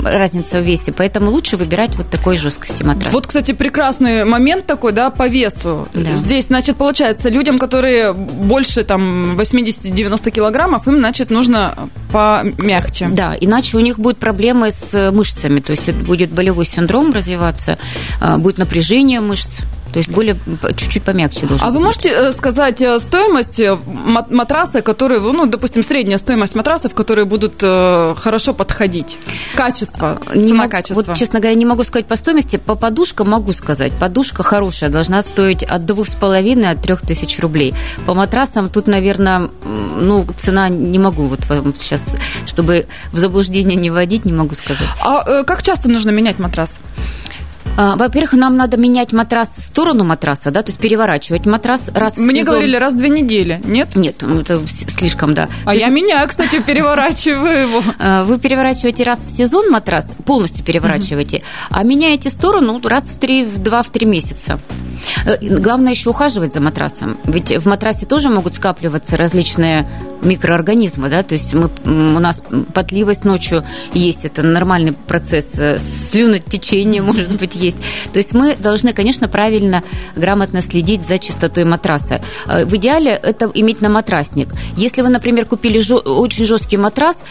разница 0.04 0.60
в 0.60 0.64
весе, 0.64 0.92
поэтому 0.92 1.32
лучше 1.32 1.58
выбирать 1.58 1.96
вот 1.96 2.10
такой 2.10 2.38
жесткости 2.38 2.84
матрас. 2.84 3.14
Вот, 3.14 3.28
кстати, 3.28 3.54
прекрасный 3.54 4.26
момент 4.26 4.66
такой, 4.66 4.92
да, 4.92 5.07
по 5.10 5.28
весу. 5.28 5.88
Да. 5.94 6.16
Здесь, 6.16 6.48
значит, 6.48 6.78
получается, 6.78 7.30
людям, 7.30 7.58
которые 7.58 8.14
больше 8.14 8.84
там 8.84 9.38
80-90 9.40 10.32
килограммов, 10.32 10.88
им, 10.88 10.98
значит, 10.98 11.30
нужно 11.30 11.90
помягче. 12.12 13.10
Да, 13.10 13.36
иначе 13.40 13.78
у 13.78 13.80
них 13.80 14.00
будут 14.00 14.18
проблемы 14.18 14.72
с 14.72 15.12
мышцами, 15.12 15.60
то 15.60 15.72
есть 15.72 15.92
будет 15.94 16.32
болевой 16.32 16.66
синдром 16.66 17.14
развиваться, 17.14 17.78
а, 18.22 18.38
будет 18.38 18.58
напряжение 18.58 19.22
мышц. 19.22 19.62
То 19.92 20.00
есть 20.00 20.10
более 20.10 20.38
чуть-чуть 20.76 21.04
помягче 21.04 21.46
должен 21.46 21.66
А 21.66 21.72
вы 21.72 21.80
можете 21.80 22.10
э, 22.10 22.32
сказать 22.32 22.82
э, 22.82 23.00
стоимость 23.00 23.60
э, 23.60 23.78
матраса, 23.86 24.82
которые, 24.82 25.22
ну, 25.22 25.46
допустим, 25.46 25.84
средняя 25.84 26.18
стоимость 26.18 26.56
матрасов, 26.56 26.94
которые 26.94 27.26
будут 27.26 27.62
хорошо 27.62 28.54
подходить? 28.54 29.18
Качество, 29.56 30.20
цена-качество. 30.34 30.96
Вот, 30.96 31.18
честно 31.18 31.40
говоря, 31.40 31.56
не 31.56 31.66
могу 31.66 31.84
сказать 31.84 32.06
по 32.06 32.16
стоимости. 32.16 32.58
По 32.58 32.76
подушкам 32.76 33.30
могу 33.30 33.54
сказать. 33.54 33.94
Подушка 33.94 34.44
хорошая, 34.44 34.90
должна 34.90 35.22
стоить 35.22 35.64
от 35.64 35.86
двух 35.86 36.08
с 36.08 36.16
половиной, 36.16 36.72
от 36.72 36.82
трех 36.82 37.02
тысяч 37.02 37.40
рублей. 37.40 37.74
По 38.06 38.14
матрасам 38.14 38.70
тут, 38.70 38.88
наверное, 38.88 39.50
ну, 39.64 40.26
цена 40.38 40.70
не 40.70 41.00
могу 41.00 41.24
вот 41.28 41.40
сейчас, 41.80 42.16
чтобы 42.46 42.88
в 43.12 43.18
заблуждение 43.18 43.76
не 43.76 43.90
вводить, 43.90 44.26
не 44.26 44.34
могу 44.34 44.56
сказать. 44.56 44.88
А 45.02 45.44
как 45.44 45.64
часто 45.64 45.90
нужно 45.90 46.10
менять 46.10 46.40
матрас? 46.40 46.72
А, 47.78 47.96
во-первых, 47.96 48.34
нам 48.34 48.58
надо 48.58 48.76
менять 48.76 49.14
матрас 49.14 49.50
в 49.56 49.62
сторону 49.62 50.04
матраса, 50.04 50.50
да, 50.50 50.64
то 50.64 50.72
есть 50.72 50.80
переворачивать 50.80 51.46
матрас 51.46 51.90
раз 51.94 52.18
в 52.18 52.22
Мне 52.22 52.44
говорили, 52.44 52.76
раз 52.76 52.96
в 52.96 52.98
две 52.98 53.10
недели, 53.10 53.62
нет? 53.64 53.96
Нет, 53.96 54.18
ну, 54.22 54.42
это 54.42 54.62
слишком, 54.68 55.36
да. 55.36 55.48
А 55.64 55.74
то 55.74 55.74
я 55.74 55.86
есть... 55.86 55.96
меняю, 55.96 56.28
кстати, 56.28 56.60
переворачиваю 56.60 57.62
его. 57.62 57.84
А, 58.00 58.24
вы 58.26 58.40
переворачиваете 58.40 59.04
раз 59.04 59.20
в 59.20 59.30
сезон 59.30 59.70
матрас, 59.70 60.12
полностью 60.26 60.64
переворачиваете, 60.64 61.44
а 61.70 61.84
меняете 61.84 62.30
сторону 62.30 62.80
раз 62.84 63.06
в 63.06 63.18
три, 63.18 63.44
в 63.44 63.60
два, 63.60 63.84
в 63.84 63.90
три 63.90 64.06
месяца. 64.06 64.60
Э, 65.26 65.38
главное 65.42 65.92
еще 65.92 66.10
ухаживать 66.10 66.54
за 66.54 66.60
матрасом. 66.60 67.18
Ведь 67.26 67.52
в 67.52 67.68
матрасе 67.68 68.06
тоже 68.06 68.30
могут 68.30 68.56
скапливаться 68.56 69.18
различные 69.18 69.88
микроорганизмы, 70.22 71.10
да, 71.10 71.24
то 71.24 71.36
есть 71.36 71.54
мы, 71.54 71.70
у 71.86 72.20
нас 72.20 72.42
потливость 72.74 73.24
ночью 73.24 73.64
есть, 73.94 74.26
это 74.26 74.42
нормальный 74.44 74.94
процесс, 74.94 75.58
э, 75.60 75.78
слюнотечение, 75.80 77.02
может 77.04 77.38
быть, 77.38 77.56
есть. 77.56 77.78
То 78.14 78.18
есть 78.18 78.34
мы 78.34 78.56
должны, 78.56 78.94
конечно, 78.94 79.28
правильно, 79.28 79.84
грамотно 80.16 80.62
следить 80.62 81.08
за 81.08 81.20
чистотой 81.20 81.66
матраса. 81.66 82.22
Э, 82.48 82.66
в 82.66 82.76
идеале 82.78 83.12
это 83.12 83.52
иметь 83.54 83.82
на 83.82 83.90
матрасник. 83.90 84.50
Если 84.76 85.02
вы, 85.02 85.10
например, 85.10 85.46
купили 85.46 85.80
жё- 85.80 86.02
очень 86.02 86.46
жесткий 86.46 86.78
матрас, 86.78 87.24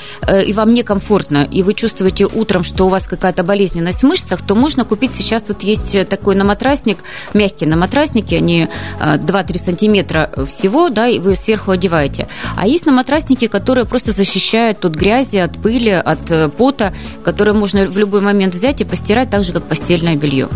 и 0.46 0.52
вам 0.52 0.74
некомфортно, 0.74 1.46
и 1.50 1.62
вы 1.62 1.74
чувствуете 1.74 2.26
утром, 2.26 2.64
что 2.64 2.86
у 2.86 2.88
вас 2.88 3.06
какая-то 3.06 3.42
болезненность 3.42 4.00
в 4.00 4.06
мышцах, 4.06 4.42
то 4.42 4.54
можно 4.54 4.84
купить 4.84 5.14
сейчас 5.14 5.48
вот 5.48 5.62
есть 5.62 6.08
такой 6.08 6.34
наматрасник 6.34 6.98
мягкий, 7.34 7.55
мягкие 7.56 7.68
на 7.68 7.76
матрасники, 7.76 8.34
они 8.34 8.68
2-3 9.00 9.54
э, 9.54 9.58
сантиметра 9.58 10.30
всего, 10.46 10.90
да, 10.90 11.08
и 11.08 11.18
вы 11.18 11.34
сверху 11.36 11.70
одеваете. 11.70 12.28
А 12.56 12.66
есть 12.66 12.86
на 12.86 12.92
матрасники, 12.92 13.46
которые 13.46 13.84
просто 13.84 14.12
защищают 14.12 14.84
от 14.84 14.94
грязи, 14.94 15.36
от 15.38 15.52
пыли, 15.62 15.90
от 15.90 16.30
э, 16.30 16.48
пота, 16.48 16.92
которые 17.24 17.54
можно 17.54 17.86
в 17.86 17.98
любой 17.98 18.20
момент 18.20 18.54
взять 18.54 18.80
и 18.80 18.84
постирать 18.84 19.30
так 19.30 19.44
же, 19.44 19.52
как 19.52 19.64
постельное 19.64 20.16
белье. 20.16 20.48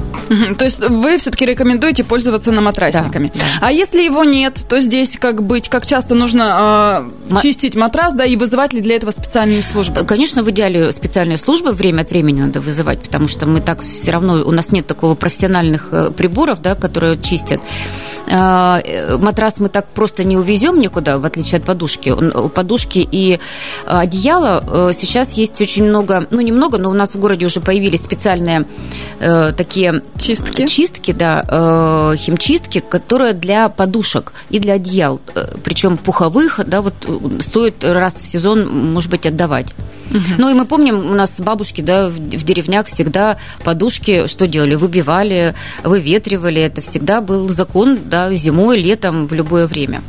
То 0.58 0.64
есть 0.64 0.80
вы 0.80 1.18
все-таки 1.18 1.46
рекомендуете 1.46 2.04
пользоваться 2.04 2.52
на 2.52 2.60
матрасниками. 2.60 3.30
Да, 3.34 3.40
да. 3.40 3.68
А 3.68 3.72
если 3.72 4.02
его 4.02 4.24
нет, 4.24 4.58
то 4.68 4.80
здесь 4.80 5.16
как 5.18 5.42
быть, 5.42 5.68
как 5.68 5.86
часто 5.86 6.14
нужно 6.14 7.10
э, 7.30 7.36
чистить 7.42 7.76
матрас, 7.76 8.14
да, 8.14 8.24
и 8.24 8.36
вызывать 8.36 8.72
ли 8.72 8.80
для 8.80 8.96
этого 8.96 9.10
специальные 9.10 9.62
службы? 9.62 10.04
Конечно, 10.04 10.42
в 10.42 10.50
идеале 10.50 10.92
специальные 10.92 11.38
службы 11.38 11.72
время 11.72 12.02
от 12.02 12.10
времени 12.10 12.42
надо 12.42 12.60
вызывать, 12.60 13.00
потому 13.00 13.28
что 13.28 13.46
мы 13.46 13.60
так 13.60 13.80
все 13.80 14.10
равно, 14.12 14.42
у 14.44 14.52
нас 14.52 14.70
нет 14.70 14.86
такого 14.86 15.14
профессиональных 15.14 15.88
э, 15.92 16.10
приборов, 16.10 16.60
да, 16.62 16.74
которые 16.90 17.16
чистят. 17.22 17.60
А, 18.32 18.80
матрас 19.18 19.58
мы 19.58 19.68
так 19.68 19.88
просто 19.88 20.24
не 20.24 20.36
увезем 20.36 20.78
никуда, 20.78 21.18
в 21.18 21.24
отличие 21.24 21.58
от 21.58 21.64
подушки. 21.64 22.14
Подушки 22.54 23.06
и 23.10 23.40
одеяло 23.86 24.62
э, 24.66 24.92
сейчас 24.94 25.32
есть 25.32 25.60
очень 25.60 25.84
много, 25.84 26.26
ну 26.30 26.40
немного, 26.40 26.78
но 26.78 26.90
у 26.90 26.94
нас 26.94 27.14
в 27.14 27.18
городе 27.18 27.46
уже 27.46 27.60
появились 27.60 28.02
специальные 28.02 28.66
э, 29.18 29.52
такие 29.56 30.02
чистки, 30.16 30.66
чистки 30.66 31.10
да, 31.12 31.44
э, 31.48 32.16
химчистки, 32.16 32.78
которые 32.78 33.32
для 33.32 33.68
подушек 33.68 34.32
и 34.48 34.60
для 34.60 34.74
одеял, 34.74 35.20
причем 35.64 35.96
пуховых, 35.96 36.60
да, 36.66 36.82
вот 36.82 36.94
стоит 37.40 37.82
раз 37.82 38.14
в 38.14 38.26
сезон, 38.26 38.92
может 38.92 39.10
быть, 39.10 39.26
отдавать. 39.26 39.74
Ну 40.38 40.50
и 40.50 40.54
мы 40.54 40.66
помним, 40.66 40.98
у 40.98 41.14
нас 41.14 41.34
бабушки, 41.38 41.80
да, 41.80 42.08
в, 42.08 42.12
в 42.12 42.44
деревнях 42.44 42.86
всегда 42.86 43.38
подушки 43.64 44.26
что 44.26 44.46
делали? 44.46 44.74
Выбивали, 44.74 45.54
выветривали. 45.84 46.60
Это 46.60 46.80
всегда 46.80 47.20
был 47.20 47.48
закон, 47.48 47.98
да, 48.04 48.32
зимой, 48.32 48.78
летом, 48.78 49.26
в 49.26 49.32
любое 49.32 49.66
время. 49.66 50.02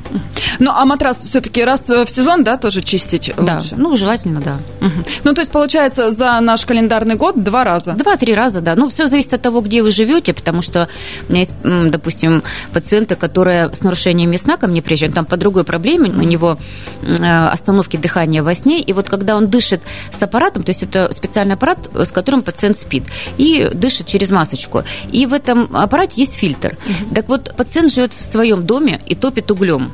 Ну, 0.60 0.72
а 0.72 0.86
матрас 0.86 1.18
все-таки 1.18 1.64
раз 1.64 1.84
в 1.88 2.08
сезон, 2.08 2.44
да, 2.44 2.58
тоже 2.58 2.82
чистить 2.82 3.34
да. 3.38 3.56
лучше? 3.56 3.76
ну, 3.78 3.98
желательно, 3.98 4.42
да. 4.42 4.58
Угу. 4.86 5.06
Ну, 5.24 5.34
то 5.34 5.42
есть, 5.42 5.52
получается, 5.52 6.12
за 6.12 6.40
наш 6.40 6.66
календарный 6.66 7.16
год 7.16 7.44
два 7.44 7.64
раза? 7.64 7.94
Два-три 7.94 8.34
раза, 8.34 8.62
да. 8.62 8.76
Ну, 8.76 8.90
все 8.90 9.08
зависит 9.08 9.34
от 9.34 9.42
того, 9.42 9.62
где 9.62 9.82
вы 9.82 9.92
живете, 9.92 10.34
потому 10.34 10.62
что 10.62 10.88
у 11.28 11.32
меня 11.32 11.42
есть, 11.42 11.54
допустим, 11.64 12.44
пациенты, 12.74 13.16
которые 13.16 13.74
с 13.74 13.82
нарушениями 13.82 14.38
сна 14.38 14.58
ко 14.58 14.68
мне 14.68 14.82
приезжают, 14.82 15.16
там 15.16 15.26
по 15.26 15.38
другой 15.38 15.64
проблеме, 15.64 16.10
у 16.10 16.24
него 16.24 16.58
э, 17.02 17.48
остановки 17.48 17.98
дыхания 17.98 18.44
во 18.44 18.56
сне, 18.56 18.82
и 18.82 18.94
вот 18.94 19.10
когда 19.10 19.36
он 19.36 19.48
дышит 19.48 19.82
с 20.12 20.22
аппаратом, 20.22 20.64
то 20.64 20.70
есть 20.70 20.84
это 20.84 21.12
специальный 21.14 21.56
аппарат, 21.56 21.78
с 21.94 22.12
которым 22.12 22.44
пациент 22.44 22.78
спит, 22.78 23.04
и 23.38 23.70
дышит 23.74 24.08
через 24.08 24.30
масочку. 24.30 24.84
И 25.12 25.26
в 25.26 25.34
этом 25.34 25.70
аппарате 25.76 26.14
есть 26.22 26.36
фильтр. 26.36 26.78
Угу. 26.86 27.16
Так 27.16 27.28
вот, 27.28 27.56
пациент 27.56 27.92
живет 27.92 28.14
в 28.14 28.24
своем 28.24 28.66
доме 28.66 29.02
и 29.06 29.16
топит 29.16 29.52
углем. 29.52 29.92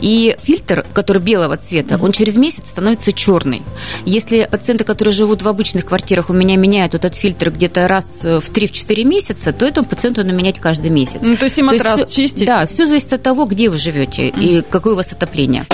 И 0.00 0.36
фильтр, 0.42 0.84
который 0.94 1.22
белого 1.22 1.56
цвета, 1.56 1.98
он 2.00 2.12
через 2.12 2.36
месяц 2.36 2.68
становится 2.68 3.12
черный. 3.12 3.62
Если 4.04 4.48
пациенты, 4.50 4.84
которые 4.84 5.12
живут 5.12 5.42
в 5.42 5.48
обычных 5.48 5.86
квартирах, 5.86 6.30
у 6.30 6.32
меня 6.32 6.56
меняют 6.56 6.94
этот 6.94 7.14
фильтр 7.14 7.50
где-то 7.50 7.88
раз 7.88 8.22
в 8.22 8.50
3-4 8.50 9.04
месяца, 9.04 9.52
то 9.52 9.64
этому 9.64 9.86
пациенту 9.86 10.22
надо 10.22 10.34
менять 10.34 10.60
каждый 10.60 10.90
месяц. 10.90 11.20
Ну, 11.22 11.36
то 11.36 11.44
есть 11.44 11.58
и 11.58 11.62
матрас 11.62 12.00
есть, 12.00 12.14
чистить? 12.14 12.46
Да, 12.46 12.66
все 12.66 12.86
зависит 12.86 13.12
от 13.12 13.22
того, 13.22 13.44
где 13.46 13.68
вы 13.70 13.78
живете 13.78 14.28
и 14.28 14.62
какое 14.62 14.94
у 14.94 14.96
вас 14.96 15.12
отопление. 15.12 15.66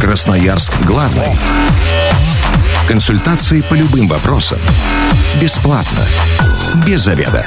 Красноярск 0.00 0.72
главный. 0.86 1.36
Консультации 2.86 3.62
по 3.62 3.74
любым 3.74 4.06
вопросам. 4.08 4.58
Бесплатно. 5.40 6.06
Без 6.86 7.00
заведа. 7.00 7.46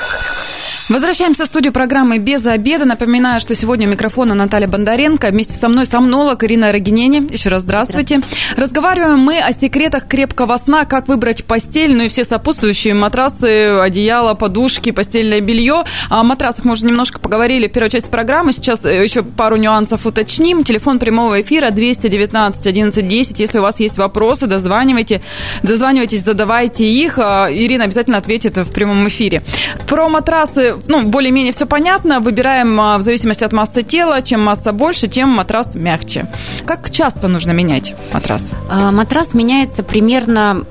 Возвращаемся 0.89 1.43
в 1.43 1.47
студию 1.47 1.73
программы 1.73 2.17
«Без 2.17 2.45
обеда». 2.45 2.85
Напоминаю, 2.85 3.41
что 3.41 3.53
сегодня 3.55 3.89
у 3.89 3.91
микрофона 3.91 4.33
Наталья 4.33 4.69
Бондаренко. 4.69 5.27
Вместе 5.31 5.53
со 5.53 5.67
мной 5.67 5.85
сомнолог 5.85 6.45
Ирина 6.45 6.71
Рогинени. 6.71 7.29
Еще 7.29 7.49
раз 7.49 7.63
здравствуйте. 7.63 8.19
здравствуйте. 8.19 8.55
Разговариваем 8.55 9.19
мы 9.19 9.37
о 9.39 9.51
секретах 9.51 10.07
крепкого 10.07 10.55
сна, 10.55 10.85
как 10.85 11.09
выбрать 11.09 11.43
постель, 11.43 11.93
ну 11.93 12.03
и 12.03 12.07
все 12.07 12.23
сопутствующие 12.23 12.93
матрасы, 12.93 13.77
одеяло, 13.81 14.33
подушки, 14.33 14.91
постельное 14.91 15.41
белье. 15.41 15.83
О 16.09 16.23
матрасах 16.23 16.63
мы 16.63 16.71
уже 16.71 16.85
немножко 16.85 17.19
поговорили 17.19 17.67
в 17.67 17.73
первой 17.73 17.89
части 17.89 18.09
программы. 18.09 18.53
Сейчас 18.53 18.85
э, 18.85 19.03
еще 19.03 19.23
пару 19.23 19.57
нюансов 19.57 20.05
уточним. 20.05 20.63
Телефон 20.63 20.99
прямого 20.99 21.41
эфира 21.41 21.69
219 21.69 22.65
11 22.65 23.05
10. 23.05 23.39
Если 23.41 23.59
у 23.59 23.61
вас 23.61 23.81
есть 23.81 23.97
вопросы, 23.97 24.47
дозванивайте. 24.47 25.21
Дозванивайтесь, 25.63 26.23
задавайте 26.23 26.85
их. 26.85 27.19
А 27.19 27.49
Ирина 27.51 27.83
обязательно 27.83 28.17
ответит 28.17 28.55
в 28.55 28.71
прямом 28.71 29.05
эфире. 29.09 29.43
Про 29.85 30.07
матрасы 30.07 30.76
ну, 30.87 31.03
более-менее 31.03 31.53
все 31.53 31.65
понятно. 31.65 32.19
Выбираем 32.19 32.79
а, 32.79 32.97
в 32.97 33.01
зависимости 33.01 33.43
от 33.43 33.53
массы 33.53 33.83
тела. 33.83 34.21
Чем 34.21 34.41
масса 34.41 34.71
больше, 34.71 35.07
тем 35.07 35.29
матрас 35.29 35.75
мягче. 35.75 36.27
Как 36.65 36.89
часто 36.89 37.27
нужно 37.27 37.51
менять 37.51 37.95
матрас? 38.13 38.51
А, 38.69 38.91
матрас 38.91 39.33
меняется 39.33 39.83
примерно 39.83 40.63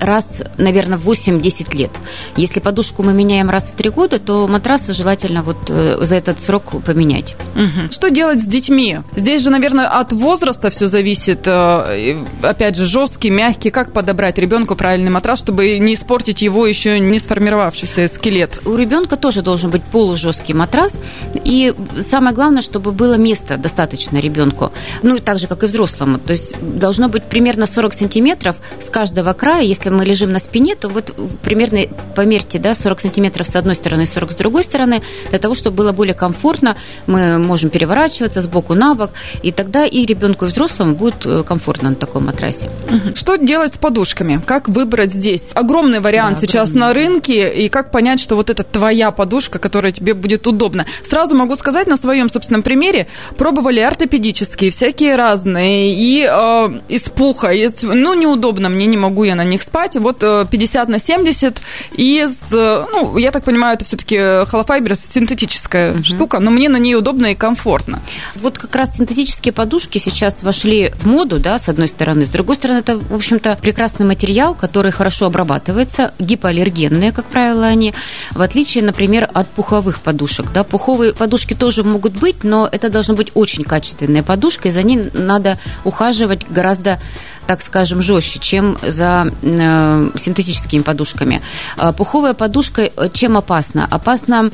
раз, 0.00 0.42
наверное, 0.56 0.98
8-10 0.98 1.76
лет. 1.76 1.92
Если 2.36 2.60
подушку 2.60 3.02
мы 3.02 3.12
меняем 3.12 3.50
раз 3.50 3.64
в 3.68 3.72
3 3.72 3.90
года, 3.90 4.18
то 4.18 4.48
матрасы 4.48 4.92
желательно 4.92 5.42
вот 5.42 5.56
э, 5.68 5.98
за 6.00 6.16
этот 6.16 6.40
срок 6.40 6.82
поменять. 6.82 7.36
Угу. 7.54 7.92
Что 7.92 8.10
делать 8.10 8.40
с 8.40 8.46
детьми? 8.46 9.00
Здесь 9.14 9.42
же, 9.42 9.50
наверное, 9.50 9.86
от 9.86 10.12
возраста 10.12 10.70
все 10.70 10.88
зависит. 10.88 11.46
Э, 11.46 12.16
опять 12.42 12.76
же, 12.76 12.84
жесткий, 12.84 13.30
мягкий. 13.30 13.70
Как 13.70 13.92
подобрать 13.92 14.38
ребенку 14.38 14.74
правильный 14.74 15.10
матрас, 15.10 15.38
чтобы 15.38 15.78
не 15.78 15.94
испортить 15.94 16.42
его 16.42 16.66
еще 16.66 16.98
не 16.98 17.18
сформировавшийся 17.18 18.08
скелет? 18.08 18.60
У 18.64 18.76
ребенка 18.76 19.16
тоже 19.18 19.42
должен 19.42 19.70
быть 19.70 19.82
полужесткий 19.82 20.54
матрас. 20.54 20.96
И 21.44 21.74
самое 21.96 22.34
главное, 22.34 22.62
чтобы 22.62 22.92
было 22.92 23.14
место 23.14 23.56
достаточно 23.56 24.18
ребенку. 24.18 24.72
Ну, 25.02 25.16
и 25.16 25.20
так 25.20 25.38
же, 25.38 25.46
как 25.46 25.62
и 25.62 25.66
взрослому. 25.66 26.18
То 26.18 26.32
есть 26.32 26.54
должно 26.60 27.08
быть 27.08 27.24
примерно 27.24 27.66
40 27.66 27.94
сантиметров 27.94 28.56
с 28.80 28.90
каждого 28.90 29.32
края. 29.32 29.62
Если 29.62 29.90
мы 29.90 30.04
лежим 30.04 30.32
на 30.32 30.38
спине, 30.38 30.74
то 30.74 30.88
вот 30.88 31.14
примерно, 31.42 31.80
померьте, 32.14 32.58
да, 32.58 32.74
40 32.74 33.00
сантиметров 33.00 33.46
с 33.46 33.56
одной 33.56 33.76
стороны, 33.76 34.06
40 34.06 34.32
с 34.32 34.36
другой 34.36 34.64
стороны, 34.64 35.02
для 35.30 35.38
того, 35.38 35.54
чтобы 35.54 35.76
было 35.76 35.92
более 35.92 36.14
комфортно. 36.14 36.76
Мы 37.06 37.38
можем 37.38 37.70
переворачиваться 37.70 38.42
с 38.42 38.46
боку 38.46 38.74
на 38.74 38.94
бок, 38.94 39.10
и 39.42 39.52
тогда 39.52 39.86
и 39.86 40.04
ребенку, 40.06 40.46
и 40.46 40.48
взрослому 40.48 40.94
будет 40.94 41.24
э, 41.24 41.42
комфортно 41.42 41.90
на 41.90 41.96
таком 41.96 42.26
матрасе. 42.26 42.70
Что 43.14 43.36
делать 43.36 43.74
с 43.74 43.78
подушками? 43.78 44.40
Как 44.44 44.68
выбрать 44.68 45.12
здесь? 45.12 45.50
Огромный 45.54 46.00
вариант 46.00 46.36
да, 46.36 46.40
сейчас 46.40 46.70
огромный. 46.70 46.88
на 46.88 46.94
рынке, 46.94 47.52
и 47.52 47.68
как 47.68 47.90
понять, 47.90 48.20
что 48.20 48.36
вот 48.36 48.50
это 48.50 48.62
твоя 48.62 49.07
подушка, 49.12 49.58
которая 49.58 49.92
тебе 49.92 50.14
будет 50.14 50.46
удобна? 50.46 50.86
Сразу 51.02 51.34
могу 51.34 51.54
сказать 51.56 51.86
на 51.86 51.96
своем 51.96 52.30
собственном 52.30 52.62
примере, 52.62 53.08
пробовали 53.36 53.80
ортопедические, 53.80 54.70
всякие 54.70 55.16
разные, 55.16 55.94
и 55.94 56.28
э, 56.30 56.80
из 56.88 57.02
пуха, 57.02 57.48
и, 57.48 57.70
ну, 57.82 58.14
неудобно 58.14 58.68
мне, 58.68 58.86
не 58.86 58.96
могу 58.96 59.24
я 59.24 59.34
на 59.34 59.44
них 59.44 59.62
спать. 59.62 59.96
Вот 59.96 60.20
50 60.20 60.88
э, 60.88 60.92
на 60.92 60.98
70 60.98 61.60
из, 61.96 62.52
э, 62.52 62.86
ну, 62.92 63.16
я 63.16 63.30
так 63.30 63.44
понимаю, 63.44 63.74
это 63.76 63.84
все-таки 63.84 64.18
холофайбер, 64.46 64.94
синтетическая 64.96 65.92
угу. 65.92 66.04
штука, 66.04 66.38
но 66.40 66.50
мне 66.50 66.68
на 66.68 66.76
ней 66.76 66.94
удобно 66.94 67.26
и 67.32 67.34
комфортно. 67.34 68.02
Вот 68.36 68.58
как 68.58 68.74
раз 68.74 68.96
синтетические 68.96 69.52
подушки 69.52 69.98
сейчас 69.98 70.42
вошли 70.42 70.92
в 71.00 71.06
моду, 71.06 71.38
да, 71.38 71.58
с 71.58 71.68
одной 71.68 71.88
стороны. 71.88 72.26
С 72.26 72.30
другой 72.30 72.56
стороны, 72.56 72.78
это, 72.78 72.98
в 72.98 73.14
общем-то, 73.14 73.58
прекрасный 73.60 74.06
материал, 74.06 74.54
который 74.54 74.92
хорошо 74.92 75.26
обрабатывается, 75.26 76.12
гипоаллергенные, 76.18 77.12
как 77.12 77.26
правило, 77.26 77.66
они, 77.66 77.94
в 78.32 78.42
отличие, 78.42 78.84
например, 78.84 78.97
от 79.32 79.48
пуховых 79.48 80.00
подушек. 80.00 80.46
Да, 80.52 80.64
пуховые 80.64 81.14
подушки 81.14 81.54
тоже 81.54 81.84
могут 81.84 82.14
быть, 82.14 82.44
но 82.44 82.68
это 82.70 82.90
должна 82.90 83.14
быть 83.14 83.30
очень 83.34 83.64
качественная 83.64 84.22
подушка, 84.22 84.68
и 84.68 84.70
за 84.70 84.82
ней 84.82 85.10
надо 85.12 85.58
ухаживать 85.84 86.48
гораздо 86.50 86.98
так 87.46 87.62
скажем, 87.62 88.02
жестче, 88.02 88.40
чем 88.40 88.76
за 88.82 89.32
э, 89.40 90.10
синтетическими 90.18 90.82
подушками. 90.82 91.40
А 91.78 91.94
пуховая 91.94 92.34
подушка 92.34 92.82
э, 92.82 93.08
чем 93.10 93.38
опасна? 93.38 93.86
Опасна 93.90 94.50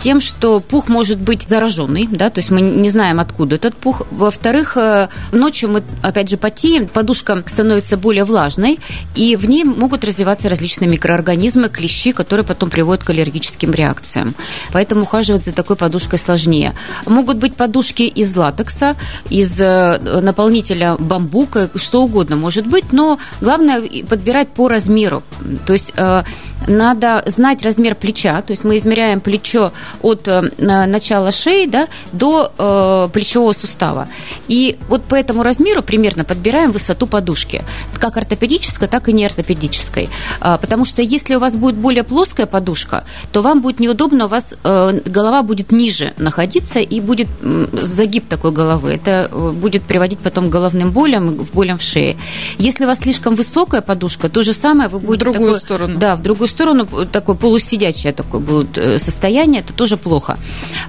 тем, 0.00 0.20
что 0.20 0.60
пух 0.60 0.88
может 0.88 1.18
быть 1.18 1.48
зараженный, 1.48 2.08
да, 2.10 2.30
то 2.30 2.40
есть 2.40 2.50
мы 2.50 2.60
не 2.60 2.90
знаем, 2.90 3.20
откуда 3.20 3.56
этот 3.56 3.74
пух. 3.74 4.02
Во-вторых, 4.10 4.76
э, 4.76 5.08
ночью 5.32 5.70
мы, 5.70 5.82
опять 6.02 6.28
же, 6.28 6.36
потеем, 6.36 6.86
подушка 6.86 7.42
становится 7.46 7.96
более 7.96 8.24
влажной, 8.24 8.78
и 9.14 9.36
в 9.36 9.48
ней 9.48 9.64
могут 9.64 10.04
развиваться 10.04 10.48
различные 10.48 10.88
микроорганизмы, 10.88 11.68
клещи, 11.68 12.12
которые 12.12 12.44
потом 12.44 12.70
приводят 12.70 13.04
к 13.04 13.10
аллергическим 13.10 13.72
реакциям. 13.72 14.34
Поэтому 14.72 15.02
ухаживать 15.02 15.44
за 15.44 15.52
такой 15.52 15.76
подушкой 15.76 16.18
сложнее. 16.18 16.74
Могут 17.06 17.38
быть 17.38 17.54
подушки 17.56 18.02
из 18.02 18.36
латекса, 18.36 18.96
из 19.30 19.60
э, 19.60 19.98
наполнителя 20.20 20.96
бамбука, 20.98 21.70
что 21.74 22.02
угодно 22.02 22.36
может 22.36 22.66
быть, 22.66 22.92
но 22.92 23.18
главное 23.40 23.82
подбирать 24.08 24.48
по 24.48 24.68
размеру. 24.68 25.22
То 25.66 25.72
есть 25.72 25.92
э, 25.96 26.22
надо 26.66 27.22
знать 27.26 27.62
размер 27.62 27.94
плеча, 27.94 28.42
то 28.42 28.52
есть 28.52 28.64
мы 28.64 28.76
измеряем 28.76 29.20
плечо 29.20 29.72
от 30.02 30.26
э, 30.28 30.42
начала 30.58 31.32
шеи 31.32 31.66
да, 31.66 31.88
до 32.12 32.52
э, 32.58 33.08
плечевого 33.12 33.52
сустава. 33.52 34.08
И 34.48 34.76
вот 34.88 35.04
по 35.04 35.14
этому 35.14 35.42
размеру 35.42 35.82
примерно 35.82 36.24
подбираем 36.24 36.72
высоту 36.72 37.06
подушки, 37.06 37.62
как 37.98 38.16
ортопедической, 38.16 38.88
так 38.88 39.08
и 39.08 39.12
не 39.12 39.24
ортопедической. 39.24 40.08
А, 40.40 40.58
потому 40.58 40.84
что 40.84 41.02
если 41.02 41.34
у 41.34 41.38
вас 41.38 41.54
будет 41.54 41.76
более 41.76 42.02
плоская 42.02 42.46
подушка, 42.46 43.04
то 43.32 43.42
вам 43.42 43.62
будет 43.62 43.80
неудобно, 43.80 44.26
у 44.26 44.28
вас 44.28 44.54
э, 44.64 45.00
голова 45.04 45.42
будет 45.42 45.72
ниже 45.72 46.12
находиться 46.16 46.80
и 46.80 47.00
будет 47.00 47.28
загиб 47.72 48.28
такой 48.28 48.50
головы. 48.50 48.92
Это 48.92 49.28
э, 49.30 49.50
будет 49.52 49.82
приводить 49.82 50.18
потом 50.18 50.48
к 50.48 50.52
головным 50.52 50.90
болям, 50.90 51.36
к 51.36 51.52
болям 51.52 51.78
в 51.78 51.82
шее. 51.82 52.16
Если 52.58 52.84
у 52.84 52.86
вас 52.86 53.00
слишком 53.00 53.34
высокая 53.34 53.80
подушка, 53.80 54.28
то 54.28 54.42
же 54.42 54.52
самое 54.52 54.88
вы 54.88 54.98
будете... 54.98 55.16
В 55.16 55.18
другую 55.18 55.54
такой, 55.54 55.60
сторону. 55.60 55.98
Да, 55.98 56.16
в 56.16 56.22
другую 56.22 56.45
сторону, 56.48 56.86
такое 57.10 57.36
полусидячее 57.36 58.12
такое 58.12 58.40
будет 58.40 58.78
э, 58.78 58.98
состояние, 58.98 59.60
это 59.60 59.72
тоже 59.72 59.96
плохо. 59.96 60.38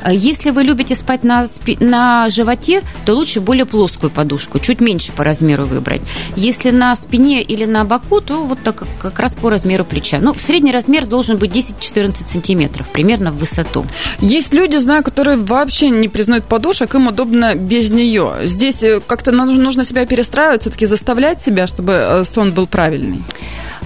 А 0.01 0.11
если 0.13 0.51
вы 0.51 0.63
любите 0.63 0.95
спать 0.95 1.23
на, 1.23 1.45
на 1.79 2.29
животе, 2.29 2.83
то 3.05 3.13
лучше 3.13 3.41
более 3.41 3.65
плоскую 3.65 4.09
подушку, 4.09 4.59
чуть 4.59 4.81
меньше 4.81 5.11
по 5.11 5.23
размеру 5.23 5.65
выбрать. 5.65 6.01
Если 6.35 6.71
на 6.71 6.95
спине 6.95 7.41
или 7.41 7.65
на 7.65 7.83
боку, 7.83 8.21
то 8.21 8.45
вот 8.45 8.59
так 8.63 8.83
как 8.99 9.19
раз 9.19 9.33
по 9.33 9.49
размеру 9.49 9.85
плеча. 9.85 10.19
Ну, 10.19 10.33
средний 10.37 10.71
размер 10.71 11.05
должен 11.05 11.37
быть 11.37 11.51
10-14 11.51 12.25
сантиметров, 12.25 12.87
примерно 12.91 13.31
в 13.31 13.37
высоту. 13.37 13.85
Есть 14.19 14.53
люди, 14.53 14.77
знаю, 14.77 15.03
которые 15.03 15.37
вообще 15.37 15.89
не 15.89 16.09
признают 16.09 16.45
подушек, 16.45 16.95
им 16.95 17.07
удобно 17.07 17.55
без 17.55 17.89
нее. 17.89 18.41
Здесь 18.43 18.81
э, 18.81 19.01
как-то 19.05 19.31
нужно 19.31 19.85
себя 19.85 20.05
перестраивать, 20.05 20.61
все-таки 20.61 20.85
заставлять 20.85 21.41
себя, 21.41 21.67
чтобы 21.67 21.93
э, 21.93 22.25
сон 22.25 22.51
был 22.51 22.67
правильный. 22.67 23.23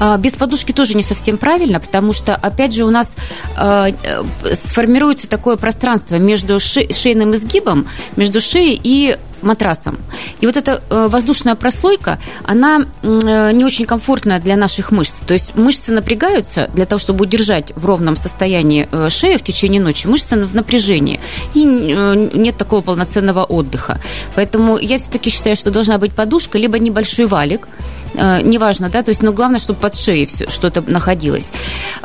А, 0.02 0.18
без 0.18 0.34
подушки 0.34 0.72
тоже 0.72 0.96
не 0.96 1.04
совсем 1.04 1.38
правильно, 1.38 1.80
потому 1.80 2.12
что, 2.12 2.36
опять 2.36 2.74
же, 2.74 2.86
у 2.86 2.90
нас 2.90 3.16
а, 3.56 3.90
э, 3.90 4.54
сформируется 4.56 5.30
такое 5.30 5.58
пространство 5.58 6.16
между 6.16 6.60
шейным 6.60 7.36
изгибом, 7.36 7.88
между 8.16 8.42
шеей 8.42 8.82
и 8.84 9.16
матрасом. 9.44 10.00
И 10.40 10.48
вот 10.48 10.58
эта 10.58 10.82
э, 10.90 11.08
воздушная 11.08 11.54
прослойка, 11.54 12.20
она 12.44 12.82
э, 13.04 13.52
не 13.54 13.64
очень 13.64 13.86
комфортная 13.86 14.40
для 14.40 14.56
наших 14.56 14.90
мышц. 14.92 15.20
То 15.28 15.34
есть 15.34 15.54
мышцы 15.56 15.92
напрягаются 15.92 16.72
для 16.74 16.88
того, 16.88 16.98
чтобы 16.98 17.26
удержать 17.26 17.72
в 17.76 17.86
ровном 17.86 18.16
состоянии 18.16 18.88
шею 19.10 19.38
в 19.38 19.44
течение 19.44 19.82
ночи. 19.82 20.08
Мышцы 20.08 20.36
в 20.36 20.56
напряжении. 20.56 21.20
И 21.54 21.64
нет 21.64 22.58
такого 22.58 22.82
полноценного 22.82 23.44
отдыха. 23.44 24.02
Поэтому 24.34 24.80
я 24.80 24.98
все-таки 24.98 25.30
считаю, 25.30 25.56
что 25.56 25.70
должна 25.70 26.00
быть 26.00 26.14
подушка, 26.14 26.58
либо 26.58 26.80
небольшой 26.80 27.28
валик, 27.28 27.68
неважно, 28.14 28.90
да, 28.90 29.04
то 29.04 29.10
есть, 29.10 29.22
но 29.22 29.34
главное, 29.34 29.60
чтобы 29.60 29.80
под 29.80 29.96
шеей 29.96 30.26
все, 30.26 30.50
что-то 30.50 30.82
находилось. 30.82 31.52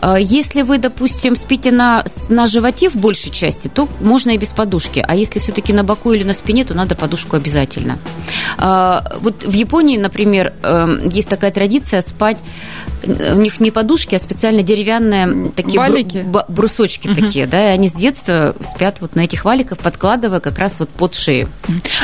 Э, 0.01 0.16
если 0.19 0.62
вы, 0.62 0.79
допустим, 0.79 1.37
спите 1.37 1.71
на, 1.71 2.05
на 2.29 2.47
животе 2.47 2.88
в 2.88 2.97
большей 2.97 3.31
части, 3.31 3.69
то 3.69 3.88
можно 4.01 4.31
и 4.31 4.38
без 4.38 4.49
подушки, 4.49 5.05
а 5.07 5.14
если 5.14 5.38
все-таки 5.38 5.73
на 5.73 5.85
боку 5.85 6.12
или 6.12 6.25
на 6.25 6.33
спине, 6.33 6.64
то 6.64 6.75
надо 6.75 6.95
подушку 6.95 7.37
обязательно. 7.37 7.99
Э, 8.59 9.01
вот 9.21 9.45
в 9.45 9.53
Японии, 9.53 9.99
например, 9.99 10.53
есть 11.12 11.29
такая 11.29 11.51
традиция 11.51 12.03
спать 12.03 12.38
у 13.05 13.41
них 13.41 13.61
не 13.61 13.71
подушки, 13.71 14.15
а 14.15 14.19
специально 14.19 14.63
деревянные 14.63 15.51
такие 15.51 15.79
Валики? 15.79 16.19
Бру- 16.19 16.45
брусочки 16.49 17.09
угу. 17.09 17.21
такие, 17.21 17.47
да, 17.47 17.71
и 17.71 17.75
они 17.75 17.89
с 17.89 17.93
детства 17.93 18.55
спят 18.61 18.99
вот 19.01 19.15
на 19.15 19.23
этих 19.23 19.45
валиках, 19.45 19.79
подкладывая 19.79 20.41
как 20.41 20.59
раз 20.59 20.77
вот 20.79 20.89
под 20.89 21.15
шею. 21.15 21.49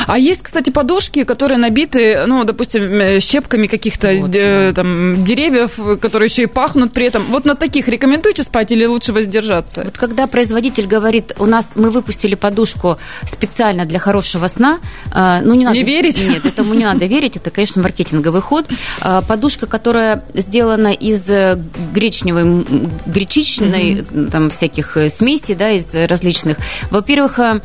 А 0.07 0.17
есть, 0.17 0.43
кстати, 0.43 0.69
подушки, 0.69 1.23
которые 1.23 1.57
набиты, 1.57 2.25
ну, 2.27 2.43
допустим, 2.43 3.19
щепками 3.19 3.67
каких-то 3.67 4.13
вот, 4.15 4.35
э, 4.35 4.69
да. 4.69 4.81
там 4.81 5.23
деревьев, 5.23 5.79
которые 5.99 6.27
еще 6.27 6.43
и 6.43 6.47
пахнут 6.47 6.93
при 6.93 7.05
этом. 7.05 7.25
Вот 7.29 7.45
на 7.45 7.55
таких 7.55 7.87
рекомендуете 7.87 8.43
спать 8.43 8.71
или 8.71 8.85
лучше 8.85 9.13
воздержаться? 9.13 9.83
Вот 9.83 9.97
когда 9.97 10.27
производитель 10.27 10.87
говорит, 10.87 11.33
у 11.39 11.45
нас 11.45 11.71
мы 11.75 11.89
выпустили 11.89 12.35
подушку 12.35 12.97
специально 13.25 13.85
для 13.85 13.99
хорошего 13.99 14.47
сна, 14.47 14.79
э, 15.13 15.39
ну 15.43 15.53
не 15.53 15.65
надо. 15.65 15.77
Не 15.77 15.83
верить? 15.83 16.21
Нет, 16.21 16.45
этому 16.45 16.73
не 16.73 16.85
надо 16.85 17.05
верить, 17.05 17.37
это, 17.37 17.49
конечно, 17.49 17.81
маркетинговый 17.81 18.41
ход. 18.41 18.65
Э, 19.01 19.21
подушка, 19.27 19.65
которая 19.65 20.23
сделана 20.33 20.82
из 20.91 21.29
э, 21.29 21.59
гречневой, 21.93 22.65
гречичной, 23.05 23.93
mm-hmm. 23.93 24.31
там 24.31 24.49
всяких 24.49 24.97
э, 24.97 25.09
смесей, 25.09 25.55
да, 25.55 25.71
из 25.71 25.93
различных. 25.93 26.57
Во-первых, 26.91 27.39
э, 27.39 27.61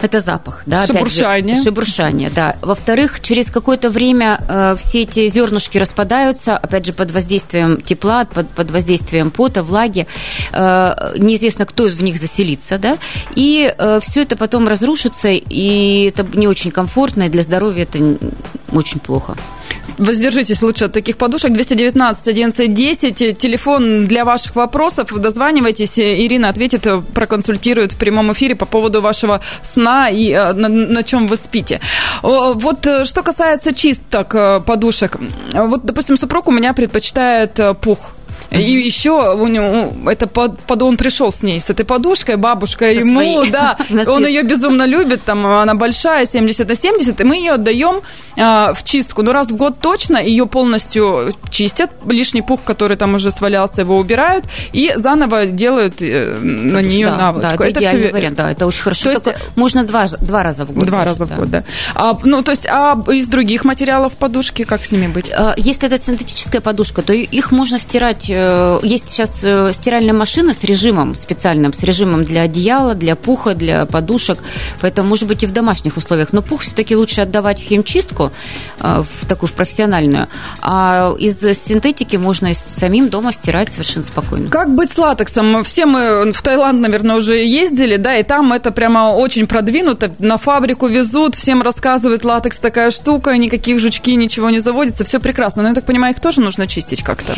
это 0.00 0.20
запах, 0.20 0.62
да, 0.66 0.86
шебуршание. 0.86 1.56
Же, 1.56 1.64
шебуршание, 1.64 2.30
да. 2.30 2.56
Во-вторых, 2.60 3.20
через 3.20 3.50
какое-то 3.50 3.90
время 3.90 4.38
э, 4.48 4.76
все 4.78 5.02
эти 5.02 5.28
зернышки 5.28 5.78
распадаются, 5.78 6.56
опять 6.56 6.84
же, 6.84 6.92
под 6.92 7.10
воздействием 7.10 7.80
тепла, 7.80 8.24
под, 8.26 8.48
под 8.50 8.70
воздействием 8.70 9.30
пота, 9.30 9.62
влаги. 9.62 10.06
Э, 10.52 11.14
неизвестно, 11.16 11.64
кто 11.64 11.84
в 11.84 12.02
них 12.02 12.18
заселится, 12.18 12.78
да. 12.78 12.98
И 13.34 13.72
э, 13.76 14.00
все 14.02 14.22
это 14.22 14.36
потом 14.36 14.68
разрушится, 14.68 15.28
и 15.28 16.04
это 16.08 16.26
не 16.36 16.48
очень 16.48 16.70
комфортно, 16.70 17.24
и 17.24 17.28
для 17.28 17.42
здоровья 17.42 17.84
это 17.84 18.18
очень 18.72 19.00
плохо. 19.00 19.36
Воздержитесь 19.98 20.62
лучше 20.62 20.86
от 20.86 20.92
таких 20.92 21.16
подушек. 21.16 21.52
219 21.52 22.28
11 22.28 22.74
10. 22.74 23.38
Телефон 23.38 24.06
для 24.06 24.24
ваших 24.24 24.56
вопросов. 24.56 25.12
Дозванивайтесь. 25.12 25.98
Ирина 25.98 26.48
ответит, 26.48 26.86
проконсультирует 27.14 27.92
в 27.92 27.96
прямом 27.96 28.32
эфире 28.32 28.56
по 28.56 28.66
поводу 28.66 29.00
вашего 29.00 29.40
сна 29.62 30.08
и 30.10 30.32
э, 30.32 30.52
на, 30.52 30.68
на 30.68 31.02
чем 31.02 31.26
вы 31.26 31.36
спите. 31.36 31.80
Вот 32.22 32.86
э, 32.86 33.04
что 33.04 33.22
касается 33.22 33.74
чисток 33.74 34.34
э, 34.34 34.60
подушек. 34.60 35.16
Вот, 35.52 35.84
допустим, 35.84 36.16
супруг 36.16 36.48
у 36.48 36.52
меня 36.52 36.72
предпочитает 36.72 37.58
пух 37.80 37.98
и 38.60 38.86
еще 38.86 39.34
у 39.34 39.46
него, 39.46 39.92
это 40.10 40.26
под, 40.26 40.60
под, 40.60 40.82
он 40.82 40.96
пришел 40.96 41.32
с 41.32 41.42
ней, 41.42 41.60
с 41.60 41.70
этой 41.70 41.84
подушкой, 41.84 42.36
бабушка 42.36 42.84
Со 42.86 43.00
ему, 43.00 43.20
своей. 43.20 43.50
да, 43.50 43.76
он 44.06 44.26
ее 44.26 44.42
безумно 44.42 44.86
любит, 44.86 45.24
там 45.24 45.46
она 45.46 45.74
большая, 45.74 46.26
70 46.26 46.68
на 46.68 46.76
70, 46.76 47.20
и 47.20 47.24
мы 47.24 47.36
ее 47.36 47.52
отдаем 47.52 48.00
а, 48.38 48.72
в 48.74 48.84
чистку. 48.84 49.22
Но 49.22 49.32
раз 49.32 49.48
в 49.48 49.56
год 49.56 49.80
точно 49.80 50.18
ее 50.18 50.46
полностью 50.46 51.34
чистят, 51.50 51.90
лишний 52.06 52.42
пух, 52.42 52.60
который 52.64 52.96
там 52.96 53.14
уже 53.14 53.30
свалялся, 53.30 53.82
его 53.82 53.98
убирают, 53.98 54.46
и 54.72 54.92
заново 54.96 55.46
делают 55.46 56.00
э, 56.00 56.36
на 56.38 56.80
нее 56.80 57.06
да, 57.06 57.16
наволочку. 57.16 57.58
Да, 57.58 57.64
это, 57.66 57.70
это 57.70 57.80
идеальный 57.80 58.02
все... 58.04 58.12
вариант, 58.12 58.36
да, 58.36 58.52
это 58.52 58.66
очень 58.66 58.82
хорошо. 58.82 59.04
То 59.04 59.10
есть, 59.10 59.24
Только 59.24 59.38
можно 59.56 59.84
два, 59.84 60.06
два 60.20 60.42
раза 60.42 60.64
в 60.64 60.72
год. 60.72 60.86
Два 60.86 61.04
раза 61.04 61.26
да. 61.26 61.34
в 61.34 61.38
год, 61.38 61.50
да. 61.50 61.64
А, 61.94 62.16
ну, 62.22 62.42
то 62.42 62.52
есть, 62.52 62.66
а 62.66 62.96
из 63.08 63.26
других 63.28 63.64
материалов 63.64 64.14
подушки, 64.14 64.64
как 64.64 64.84
с 64.84 64.90
ними 64.90 65.06
быть? 65.08 65.30
А, 65.32 65.54
если 65.56 65.88
это 65.88 65.98
синтетическая 65.98 66.60
подушка, 66.60 67.02
то 67.02 67.12
их 67.12 67.50
можно 67.50 67.78
стирать 67.78 68.30
э, 68.30 68.43
Э, 68.43 68.43
есть 68.82 69.10
сейчас 69.10 69.38
э, 69.42 69.70
стиральная 69.72 70.14
машина 70.14 70.54
с 70.54 70.62
режимом 70.64 71.14
специальным, 71.14 71.72
с 71.72 71.82
режимом 71.82 72.22
для 72.22 72.42
одеяла, 72.42 72.94
для 72.94 73.16
пуха, 73.16 73.54
для 73.54 73.86
подушек, 73.86 74.38
поэтому, 74.80 75.08
может 75.08 75.28
быть, 75.28 75.42
и 75.42 75.46
в 75.46 75.52
домашних 75.52 75.96
условиях. 75.96 76.32
Но 76.32 76.42
пух 76.42 76.62
все-таки 76.62 76.96
лучше 76.96 77.20
отдавать 77.22 77.60
в 77.60 77.64
химчистку, 77.64 78.32
э, 78.80 79.04
в 79.20 79.26
такую 79.26 79.48
в 79.48 79.52
профессиональную, 79.52 80.28
а 80.60 81.14
из 81.18 81.38
синтетики 81.38 82.16
можно 82.16 82.48
и 82.48 82.54
самим 82.54 83.08
дома 83.08 83.32
стирать 83.32 83.72
совершенно 83.72 84.04
спокойно. 84.04 84.50
Как 84.50 84.74
быть 84.74 84.90
с 84.90 84.98
латексом? 84.98 85.64
Все 85.64 85.86
мы 85.86 86.32
в 86.32 86.42
Таиланд, 86.42 86.80
наверное, 86.80 87.16
уже 87.16 87.36
ездили, 87.36 87.96
да, 87.96 88.16
и 88.16 88.22
там 88.22 88.52
это 88.52 88.70
прямо 88.70 89.12
очень 89.12 89.46
продвинуто, 89.46 90.12
на 90.18 90.38
фабрику 90.38 90.86
везут, 90.86 91.34
всем 91.34 91.62
рассказывают, 91.62 92.24
латекс 92.24 92.58
такая 92.58 92.90
штука, 92.90 93.36
никаких 93.36 93.78
жучки, 93.78 94.14
ничего 94.14 94.50
не 94.50 94.60
заводится, 94.60 95.04
все 95.04 95.20
прекрасно. 95.20 95.62
Но 95.62 95.68
я 95.68 95.74
так 95.74 95.84
понимаю, 95.84 96.14
их 96.14 96.20
тоже 96.20 96.40
нужно 96.40 96.66
чистить 96.66 97.02
как-то? 97.02 97.36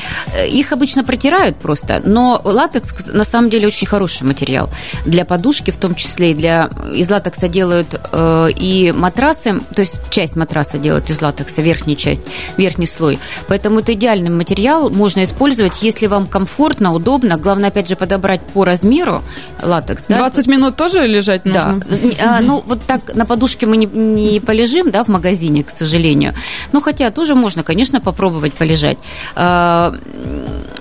Их 0.48 0.72
обычно 0.72 0.95
обычно 0.96 1.04
протирают 1.04 1.56
просто, 1.56 2.00
но 2.04 2.40
латекс 2.44 3.06
на 3.08 3.24
самом 3.24 3.50
деле 3.50 3.66
очень 3.66 3.86
хороший 3.86 4.24
материал. 4.24 4.70
Для 5.04 5.24
подушки 5.24 5.70
в 5.70 5.76
том 5.76 5.94
числе, 5.94 6.30
и 6.30 6.34
для, 6.34 6.70
из 6.94 7.10
латекса 7.10 7.48
делают 7.48 8.00
э, 8.12 8.48
и 8.56 8.92
матрасы, 8.92 9.60
то 9.74 9.82
есть 9.82 9.94
часть 10.10 10.36
матраса 10.36 10.78
делают 10.78 11.10
из 11.10 11.20
латекса, 11.20 11.62
верхняя 11.62 11.96
часть, 11.96 12.22
верхний 12.56 12.86
слой. 12.86 13.18
Поэтому 13.48 13.80
это 13.80 13.92
идеальный 13.92 14.30
материал, 14.30 14.90
можно 14.90 15.24
использовать, 15.24 15.82
если 15.82 16.06
вам 16.06 16.26
комфортно, 16.26 16.92
удобно. 16.94 17.36
Главное, 17.36 17.68
опять 17.68 17.88
же, 17.88 17.96
подобрать 17.96 18.40
по 18.54 18.64
размеру 18.64 19.22
латекс. 19.62 20.06
Да? 20.08 20.18
20 20.18 20.46
минут 20.46 20.76
тоже 20.76 21.06
лежать 21.06 21.44
нужно? 21.44 21.80
Да. 22.18 22.38
А, 22.38 22.40
ну, 22.40 22.62
вот 22.66 22.80
так 22.86 23.14
на 23.14 23.26
подушке 23.26 23.66
мы 23.66 23.76
не, 23.76 23.86
не 23.86 24.40
полежим, 24.40 24.90
да, 24.90 25.04
в 25.04 25.08
магазине, 25.08 25.62
к 25.62 25.70
сожалению. 25.70 26.34
Ну, 26.72 26.80
хотя 26.80 27.10
тоже 27.10 27.34
можно, 27.34 27.62
конечно, 27.62 28.00
попробовать 28.00 28.54
полежать. 28.54 28.98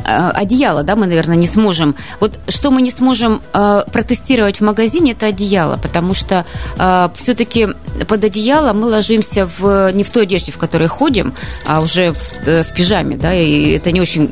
Э, 0.06 0.30
одеяло, 0.30 0.84
да, 0.84 0.96
мы, 0.96 1.08
наверное, 1.08 1.36
не 1.36 1.48
сможем. 1.48 1.96
Вот 2.20 2.40
что 2.48 2.70
мы 2.70 2.82
не 2.82 2.92
сможем 2.92 3.42
э, 3.54 3.82
протестировать 3.92 4.60
в 4.60 4.64
магазине, 4.64 5.14
это 5.14 5.28
одеяло, 5.28 5.78
потому 5.78 6.14
что 6.14 6.46
э, 6.78 7.10
все-таки 7.16 7.70
под 8.08 8.24
одеяло 8.24 8.74
мы 8.74 8.88
ложимся 8.88 9.50
в, 9.58 9.92
не 9.94 10.04
в 10.04 10.10
той 10.12 10.24
одежде, 10.24 10.52
в 10.52 10.58
которой 10.58 10.88
ходим, 10.88 11.34
а 11.66 11.82
уже 11.82 12.12
в, 12.12 12.46
в 12.46 12.76
пижаме, 12.76 13.18
да, 13.18 13.34
и 13.34 13.72
это 13.72 13.92
не 13.92 14.00
очень 14.00 14.32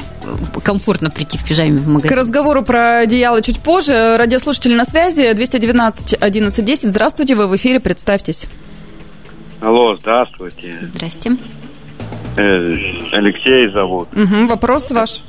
комфортно 0.63 1.09
прийти 1.09 1.37
в 1.37 1.43
пижаме 1.43 1.79
в 1.79 1.87
магазин. 1.87 2.09
К 2.09 2.19
разговору 2.19 2.63
про 2.63 2.99
одеяло 2.99 3.41
чуть 3.41 3.59
позже. 3.59 4.15
Радиослушатели 4.17 4.75
на 4.75 4.85
связи 4.85 5.33
219 5.33 6.13
11 6.21 6.65
10. 6.65 6.89
Здравствуйте, 6.89 7.35
вы 7.35 7.47
в 7.47 7.55
эфире, 7.55 7.79
представьтесь. 7.79 8.45
Алло, 9.59 9.95
здравствуйте. 9.95 10.77
Здрасте. 10.93 11.31
Алексей 12.35 13.71
зовут. 13.73 14.09
Угу, 14.13 14.47
вопрос 14.47 14.91
ваш 14.91 15.21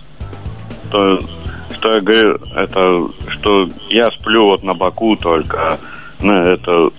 что, 0.95 1.21
что 1.73 1.93
я 1.93 2.01
говорю, 2.01 2.39
это, 2.55 3.09
что 3.29 3.69
я 3.91 4.09
сплю 4.13 4.47
вот 4.47 4.63
на 4.63 4.75
боку 4.75 5.17
только, 5.17 5.79
на 6.21 6.53
это, 6.53 6.91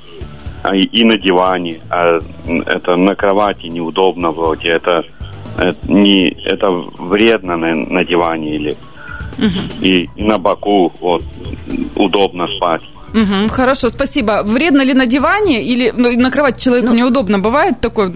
а 0.63 0.75
и 0.75 1.03
на 1.03 1.17
диване, 1.17 1.79
а 1.89 2.19
это 2.65 2.95
на 2.97 3.15
кровати 3.15 3.67
неудобно 3.67 4.31
вроде, 4.31 4.69
это, 4.69 5.03
это 5.57 5.77
не, 5.87 6.29
это 6.29 6.69
вредно 6.99 7.55
на, 7.55 7.75
на 7.75 8.03
диване 8.03 8.55
или 8.55 8.77
угу. 9.37 9.59
и, 9.79 10.09
и 10.15 10.23
на 10.23 10.37
боку 10.37 10.91
вот 10.99 11.23
удобно 11.95 12.47
спать. 12.47 12.81
Угу, 13.13 13.49
хорошо, 13.49 13.87
спасибо. 13.87 14.41
Вредно 14.43 14.81
ли 14.81 14.93
на 14.93 15.05
диване 15.05 15.63
или 15.63 15.93
ну, 15.95 16.11
на 16.19 16.29
кровати 16.29 16.61
человеку 16.61 16.89
ну, 16.89 16.95
неудобно 16.95 17.39
бывает 17.39 17.79
такое? 17.79 18.11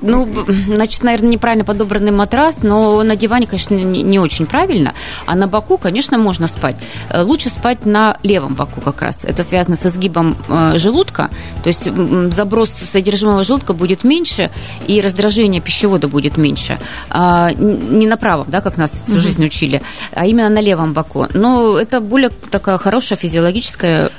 Ну, 0.00 0.28
значит, 0.66 1.02
наверное, 1.02 1.30
неправильно 1.30 1.64
подобранный 1.64 2.12
матрас, 2.12 2.62
но 2.62 3.02
на 3.02 3.16
диване, 3.16 3.46
конечно, 3.46 3.74
не, 3.74 4.02
не 4.02 4.18
очень 4.18 4.46
правильно. 4.46 4.94
А 5.26 5.34
на 5.34 5.46
боку, 5.46 5.78
конечно, 5.78 6.18
можно 6.18 6.46
спать. 6.46 6.76
Э, 7.10 7.22
лучше 7.22 7.48
спать 7.48 7.86
на 7.86 8.16
левом 8.22 8.54
боку 8.54 8.80
как 8.80 9.02
раз. 9.02 9.24
Это 9.24 9.42
связано 9.42 9.76
со 9.76 9.88
сгибом 9.88 10.36
э, 10.48 10.74
желудка. 10.76 11.30
То 11.62 11.68
есть 11.68 11.88
заброс 12.34 12.70
содержимого 12.70 13.44
желудка 13.44 13.72
будет 13.72 14.04
меньше, 14.04 14.50
и 14.86 15.00
раздражение 15.00 15.60
пищевода 15.60 16.08
будет 16.08 16.36
меньше. 16.36 16.78
А, 17.10 17.50
не 17.52 18.06
на 18.06 18.16
правом, 18.16 18.46
да, 18.48 18.60
как 18.60 18.76
нас 18.76 18.90
всю 18.90 19.20
жизнь 19.20 19.44
учили, 19.44 19.82
а 20.12 20.26
именно 20.26 20.48
на 20.48 20.60
левом 20.60 20.92
боку. 20.92 21.26
Но 21.34 21.78
это 21.78 22.00
более 22.00 22.30
такая 22.50 22.78
хорошая 22.78 23.18
физиологическая 23.18 24.10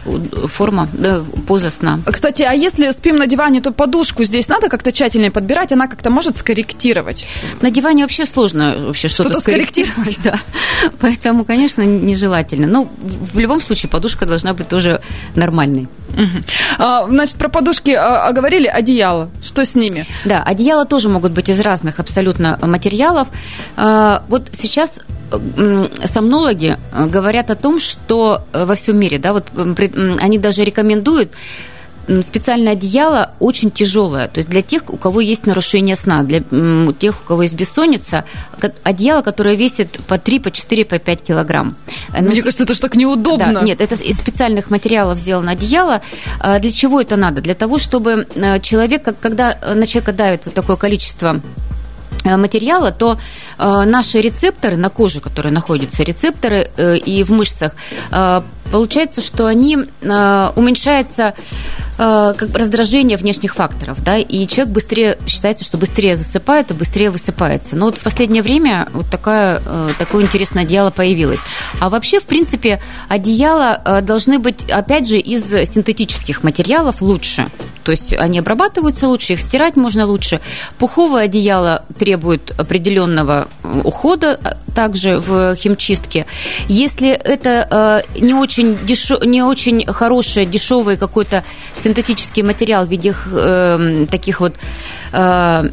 форма, 0.48 0.88
да, 0.94 1.24
поза 1.48 1.70
сна. 1.70 2.00
Кстати, 2.06 2.44
а 2.44 2.54
если 2.54 2.92
спим 2.92 3.18
на 3.18 3.28
диване, 3.28 3.62
то 3.62 3.72
подушку 3.72 4.24
здесь 4.24 4.48
надо 4.48 4.70
как-то 4.70 4.92
тщательнее 4.92 5.32
подбирать? 5.32 5.69
Кровать, 5.70 5.72
она 5.72 5.88
как-то 5.88 6.10
может 6.10 6.38
скорректировать? 6.38 7.26
На 7.62 7.72
диване 7.72 8.04
вообще 8.04 8.26
сложно 8.26 8.76
вообще 8.88 9.08
что-то, 9.08 9.32
что 9.32 9.40
скорректировать. 9.40 10.18
Да. 10.24 10.38
Поэтому, 11.00 11.46
конечно, 11.46 11.84
нежелательно. 11.84 12.68
Но 12.68 12.90
в 13.34 13.40
любом 13.40 13.62
случае 13.62 13.90
подушка 13.90 14.26
должна 14.26 14.54
быть 14.54 14.68
тоже 14.68 15.02
нормальной. 15.36 15.88
А, 16.78 17.06
значит, 17.06 17.38
про 17.38 17.50
подушки 17.50 17.92
а, 17.92 18.28
а, 18.28 18.32
говорили, 18.34 18.68
одеяло. 18.68 19.30
Что 19.42 19.64
с 19.64 19.76
ними? 19.76 20.06
Да, 20.26 20.44
одеяла 20.44 20.86
тоже 20.86 21.10
могут 21.10 21.32
быть 21.32 21.50
из 21.50 21.60
разных 21.60 22.00
абсолютно 22.00 22.60
материалов. 22.62 23.28
А, 23.78 24.24
вот 24.28 24.50
сейчас 24.52 25.00
сомнологи 26.04 26.78
говорят 27.08 27.50
о 27.50 27.56
том, 27.56 27.80
что 27.80 28.46
во 28.52 28.76
всем 28.76 28.98
мире, 28.98 29.20
да, 29.20 29.34
вот 29.34 29.46
они 30.20 30.38
даже 30.40 30.64
рекомендуют 30.64 31.32
специальное 32.22 32.74
одеяло 32.74 33.32
очень 33.40 33.72
тяжелое. 33.72 34.28
То 34.28 34.40
есть 34.40 34.50
для 34.50 34.62
тех, 34.62 34.84
у 34.88 34.98
кого 34.98 35.22
есть 35.22 35.46
нарушение 35.46 35.96
сна, 35.96 36.24
для 36.24 36.42
тех, 37.00 37.22
у 37.22 37.28
кого 37.28 37.44
есть 37.44 37.56
бессонница, 37.56 38.26
одеяло, 38.84 39.22
которое 39.22 39.56
весит 39.56 40.00
по 40.08 40.18
3, 40.18 40.40
по 40.40 40.52
4, 40.52 40.86
по 40.86 41.00
5 41.00 41.22
килограмм. 41.22 41.76
Мне 42.10 42.22
Но... 42.22 42.36
кажется, 42.36 42.64
это 42.64 42.74
ж 42.74 42.80
так 42.80 42.96
неудобно. 42.96 43.54
Да, 43.54 43.62
нет, 43.62 43.82
это 43.82 43.96
из 43.96 44.18
специальных 44.18 44.70
материалов 44.70 45.18
сделано 45.18 45.52
одеяло. 45.52 46.02
А 46.40 46.60
для 46.60 46.72
чего 46.72 47.00
это 47.00 47.16
надо? 47.16 47.42
Для 47.42 47.54
того, 47.54 47.78
чтобы 47.78 48.28
э, 48.36 48.60
человек, 48.60 49.04
когда 49.20 49.58
на 49.76 49.86
человека 49.86 50.14
давит 50.14 50.42
вот 50.46 50.54
такое 50.54 50.78
количество 50.78 51.40
э, 52.24 52.38
материала, 52.38 52.92
то 52.92 53.18
э, 53.58 53.84
наши 53.86 54.22
рецепторы 54.22 54.78
на 54.78 54.90
коже, 54.90 55.20
которые 55.20 55.52
находятся, 55.52 56.04
рецепторы 56.04 56.70
э, 56.76 56.98
и 56.98 57.24
в 57.24 57.32
мышцах, 57.32 57.76
э, 58.12 58.42
получается, 58.72 59.22
что 59.22 59.46
они 59.48 59.78
э, 59.78 60.50
уменьшаются 60.56 61.34
э, 61.98 62.34
как 62.38 62.56
раздражение 62.56 63.18
внешних 63.18 63.56
факторов, 63.56 64.04
да, 64.04 64.18
и 64.18 64.48
человек 64.48 64.74
быстрее 64.74 65.18
считается, 65.28 65.64
что 65.64 65.78
быстрее 65.78 66.16
засыпает 66.16 66.72
и 66.72 66.74
быстрее 66.74 67.12
высыпается. 67.12 67.76
Но 67.76 67.86
вот 67.88 67.98
в 67.98 68.02
последнее 68.02 68.44
время 68.44 68.88
вот 68.94 69.08
такая, 69.10 69.62
э, 69.66 69.90
такое 69.98 70.24
интересное 70.24 70.64
одеяло 70.64 70.92
появилось. 70.92 71.42
А 71.80 71.90
вообще, 71.90 72.20
в 72.20 72.26
принципе, 72.26 72.82
одеяла 73.08 73.82
э, 73.84 74.02
должны 74.02 74.40
быть, 74.40 74.70
опять 74.70 75.08
же, 75.08 75.18
из 75.18 75.44
синтетических 75.50 76.44
материалов 76.44 77.02
лучше. 77.02 77.50
То 77.84 77.92
есть 77.92 78.14
они 78.14 78.40
обрабатываются 78.40 79.08
лучше, 79.08 79.34
их 79.34 79.42
стирать 79.42 79.76
можно 79.76 80.06
лучше. 80.06 80.42
Пуховое 80.78 81.24
одеяло 81.24 81.86
требует 81.98 82.52
определенного 82.60 83.48
ухода 83.84 84.40
э, 84.44 84.52
также 84.76 85.20
в 85.20 85.56
химчистке. 85.56 86.26
Если 86.68 87.10
это 87.10 88.04
э, 88.16 88.20
не 88.20 88.34
очень, 88.34 88.59
дешев, 88.64 89.24
не 89.24 89.44
очень 89.44 89.86
хороший, 89.86 90.46
дешевый 90.46 90.98
какой-то 90.98 91.44
синтетический 91.76 92.44
материал 92.44 92.86
в 92.86 92.90
виде 92.90 93.14
э, 93.32 94.06
таких 94.10 94.40
вот 94.40 94.54
э, 95.14 95.70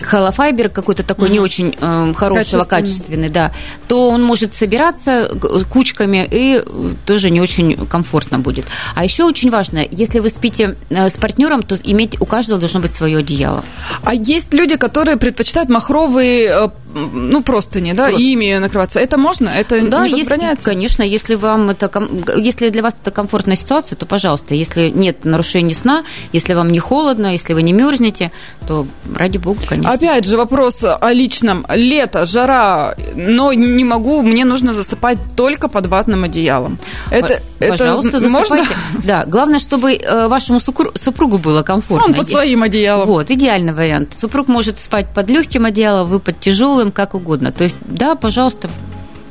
холофайбер 0.00 0.68
какой-то 0.68 1.02
такой 1.02 1.28
mm-hmm. 1.28 1.32
не 1.32 1.40
очень 1.40 1.76
э, 1.80 2.12
хорошего, 2.14 2.64
качественный. 2.64 3.28
качественный, 3.28 3.28
да, 3.28 3.52
то 3.88 4.08
он 4.08 4.22
может 4.22 4.54
собираться 4.54 5.30
кучками 5.70 6.26
и 6.30 6.62
тоже 7.04 7.30
не 7.30 7.40
очень 7.40 7.86
комфортно 7.86 8.38
будет. 8.38 8.66
А 8.94 9.04
еще 9.04 9.24
очень 9.24 9.50
важно, 9.50 9.84
если 9.90 10.20
вы 10.20 10.28
спите 10.28 10.76
э, 10.90 11.08
с 11.08 11.14
партнером, 11.14 11.62
то 11.62 11.76
иметь 11.84 12.20
у 12.20 12.26
каждого 12.26 12.60
должно 12.60 12.80
быть 12.80 12.92
свое 12.92 13.18
одеяло. 13.18 13.64
А 14.02 14.14
есть 14.14 14.52
люди, 14.54 14.76
которые 14.76 15.16
предпочитают 15.16 15.68
махровые 15.68 16.70
ну, 16.96 17.42
простыни, 17.42 17.92
да, 17.92 18.04
Просто. 18.04 18.22
ими 18.22 18.58
накрываться. 18.58 18.98
Это 18.98 19.18
можно? 19.18 19.48
Это 19.48 19.80
да, 19.82 20.08
не 20.08 20.18
если, 20.18 20.56
конечно, 20.62 21.02
если 21.02 21.34
вам 21.34 21.70
это, 21.70 21.90
если 22.36 22.70
для 22.70 22.82
вас 22.82 22.98
это 23.00 23.10
комфортная 23.10 23.56
ситуация, 23.56 23.96
то 23.96 24.06
пожалуйста. 24.06 24.54
Если 24.54 24.90
нет 24.90 25.24
нарушений 25.24 25.74
сна, 25.74 26.04
если 26.32 26.54
вам 26.54 26.70
не 26.70 26.78
холодно, 26.78 27.32
если 27.32 27.52
вы 27.52 27.62
не 27.62 27.72
мерзнете, 27.72 28.32
то 28.66 28.86
ради 29.14 29.38
бога, 29.38 29.60
конечно. 29.68 29.92
Опять 29.92 30.24
же 30.24 30.36
вопрос 30.36 30.82
о 30.82 31.12
личном. 31.12 31.66
Лето, 31.68 32.26
жара, 32.26 32.94
но 33.14 33.52
не 33.52 33.84
могу, 33.84 34.22
мне 34.22 34.44
нужно 34.44 34.74
засыпать 34.74 35.18
только 35.36 35.68
под 35.68 35.86
ватным 35.86 36.24
одеялом. 36.24 36.78
Это, 37.10 37.42
Пожалуйста, 37.58 38.08
это 38.08 38.18
засыпайте. 38.20 38.54
Можно? 38.54 38.66
Да, 39.04 39.24
главное, 39.26 39.58
чтобы 39.58 39.94
э, 39.94 40.28
вашему 40.28 40.60
супругу 40.60 41.38
было 41.38 41.62
комфортно. 41.62 42.06
Он 42.06 42.14
под 42.14 42.28
своим 42.28 42.62
одеялом. 42.62 43.06
Вот, 43.06 43.30
идеальный 43.30 43.72
вариант. 43.72 44.14
Супруг 44.14 44.48
может 44.48 44.78
спать 44.78 45.06
под 45.14 45.28
легким 45.30 45.64
одеялом, 45.64 46.08
вы 46.08 46.18
под 46.18 46.40
тяжелым, 46.40 46.85
как 46.92 47.14
угодно. 47.14 47.52
То 47.52 47.64
есть, 47.64 47.76
да, 47.80 48.14
пожалуйста, 48.14 48.68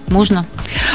можно. 0.08 0.46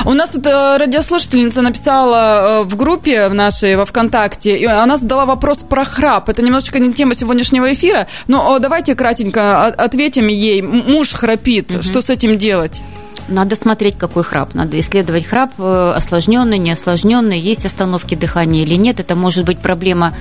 У 0.05 0.13
нас 0.13 0.31
тут 0.31 0.47
э, 0.47 0.77
радиослушательница 0.77 1.63
написала 1.63 2.63
э, 2.63 2.65
в 2.65 2.77
группе 2.77 3.29
в 3.29 3.35
нашей 3.35 3.77
во 3.77 3.85
ВКонтакте, 3.85 4.57
и 4.57 4.65
она 4.65 4.97
задала 4.97 5.27
вопрос 5.27 5.59
про 5.59 5.85
храп. 5.85 6.29
Это 6.29 6.43
немножечко 6.43 6.79
не 6.79 6.93
тема 6.93 7.15
сегодняшнего 7.15 7.73
эфира, 7.73 8.07
но 8.29 8.59
давайте 8.59 8.95
кратенько 8.95 9.67
ответим 9.67 10.29
ей. 10.29 10.63
Муж 10.63 11.13
храпит, 11.13 11.73
угу. 11.73 11.83
что 11.83 12.01
с 12.01 12.11
этим 12.11 12.39
делать? 12.39 12.81
Надо 13.29 13.55
смотреть, 13.55 13.97
какой 13.97 14.25
храп. 14.25 14.55
Надо 14.55 14.79
исследовать 14.81 15.27
храп, 15.27 15.53
э, 15.59 15.93
осложненный, 15.97 16.59
неосложненный, 16.59 17.39
есть 17.39 17.65
остановки 17.65 18.15
дыхания 18.15 18.63
или 18.63 18.75
нет. 18.75 19.01
Это 19.01 19.17
может 19.17 19.45
быть 19.45 19.59
проблема 19.59 20.15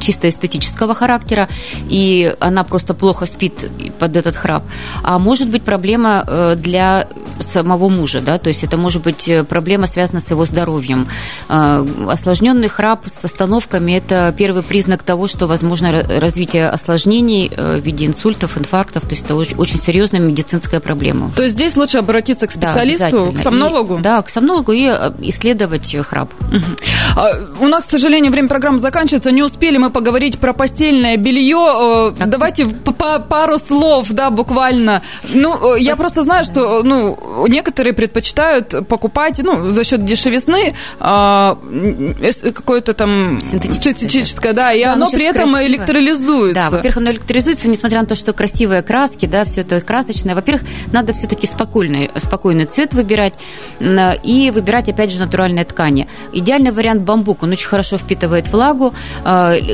чисто 0.00 0.28
эстетического 0.28 0.94
характера, 0.94 1.48
и 1.88 2.34
она 2.40 2.64
просто 2.64 2.94
плохо 2.94 3.26
спит 3.26 3.70
под 3.98 4.16
этот 4.16 4.36
храп. 4.36 4.64
А 5.02 5.18
может 5.18 5.48
быть 5.48 5.62
проблема 5.62 6.24
э, 6.26 6.54
для 6.56 7.06
самого 7.40 7.88
мужа, 7.88 8.20
да, 8.20 8.38
то 8.38 8.48
есть 8.48 8.64
это 8.64 8.76
может 8.76 9.02
быть 9.02 9.30
проблема, 9.48 9.86
связана 9.86 10.20
с 10.20 10.30
его 10.30 10.44
здоровьем. 10.44 11.08
Осложненный 11.48 12.68
храп 12.68 13.06
с 13.06 13.24
остановками– 13.24 13.92
это 13.96 14.34
первый 14.36 14.62
признак 14.62 15.02
того, 15.02 15.26
что 15.26 15.46
возможно 15.46 16.02
развитие 16.02 16.68
осложнений 16.68 17.50
в 17.56 17.80
виде 17.80 18.06
инсультов, 18.06 18.58
инфарктов, 18.58 19.04
то 19.04 19.10
есть 19.10 19.24
это 19.24 19.34
очень 19.34 19.78
серьезная 19.78 20.20
медицинская 20.20 20.80
проблема. 20.80 21.32
То 21.34 21.42
есть 21.42 21.54
здесь 21.54 21.76
лучше 21.76 21.98
обратиться 21.98 22.46
к 22.46 22.52
специалисту, 22.52 23.32
да, 23.32 23.38
к 23.38 23.42
сомнологу? 23.42 23.98
И, 23.98 24.02
да, 24.02 24.22
к 24.22 24.30
сомнологу 24.30 24.72
и 24.72 24.86
э, 24.86 25.12
исследовать 25.22 25.94
храп. 26.06 26.30
Угу. 26.40 27.64
У 27.64 27.68
нас, 27.68 27.86
к 27.86 27.90
сожалению, 27.90 28.30
время 28.30 28.48
программы 28.48 28.78
заканчивается. 28.78 29.30
Не 29.32 29.42
успели 29.42 29.71
мы 29.78 29.90
поговорить 29.90 30.38
про 30.38 30.52
постельное 30.52 31.16
белье. 31.16 32.14
Так, 32.18 32.28
Давайте 32.28 32.66
по 32.66 33.18
пару 33.18 33.58
слов, 33.58 34.08
да, 34.10 34.30
буквально. 34.30 35.02
Ну, 35.28 35.76
я 35.76 35.96
просто 35.96 36.22
знаю, 36.22 36.44
что 36.44 36.82
ну, 36.82 37.46
некоторые 37.48 37.92
предпочитают 37.92 38.86
покупать, 38.88 39.40
ну, 39.42 39.70
за 39.70 39.84
счет 39.84 40.04
дешевизны 40.04 40.74
а, 41.00 41.58
какое-то 42.54 42.94
там 42.94 43.38
синтетическое, 43.40 43.94
синтетическое 43.94 44.52
да, 44.52 44.72
и 44.72 44.84
да, 44.84 44.94
оно 44.94 45.10
при 45.10 45.24
этом 45.24 45.50
красиво. 45.50 45.66
электролизуется. 45.66 46.54
Да, 46.54 46.70
во-первых, 46.70 46.96
оно 46.98 47.10
электролизуется, 47.10 47.68
несмотря 47.68 48.00
на 48.00 48.06
то, 48.06 48.14
что 48.14 48.32
красивые 48.32 48.82
краски, 48.82 49.26
да, 49.26 49.44
все 49.44 49.60
это 49.62 49.80
красочное. 49.80 50.34
Во-первых, 50.34 50.62
надо 50.92 51.12
все-таки 51.12 51.46
спокойно 51.46 52.08
спокойный 52.16 52.66
цвет 52.66 52.94
выбирать 52.94 53.34
и 53.80 54.50
выбирать, 54.54 54.88
опять 54.88 55.12
же, 55.12 55.18
натуральные 55.18 55.64
ткани. 55.64 56.08
Идеальный 56.32 56.70
вариант 56.70 57.02
бамбук, 57.02 57.42
он 57.42 57.50
очень 57.50 57.68
хорошо 57.68 57.98
впитывает 57.98 58.48
влагу. 58.52 58.94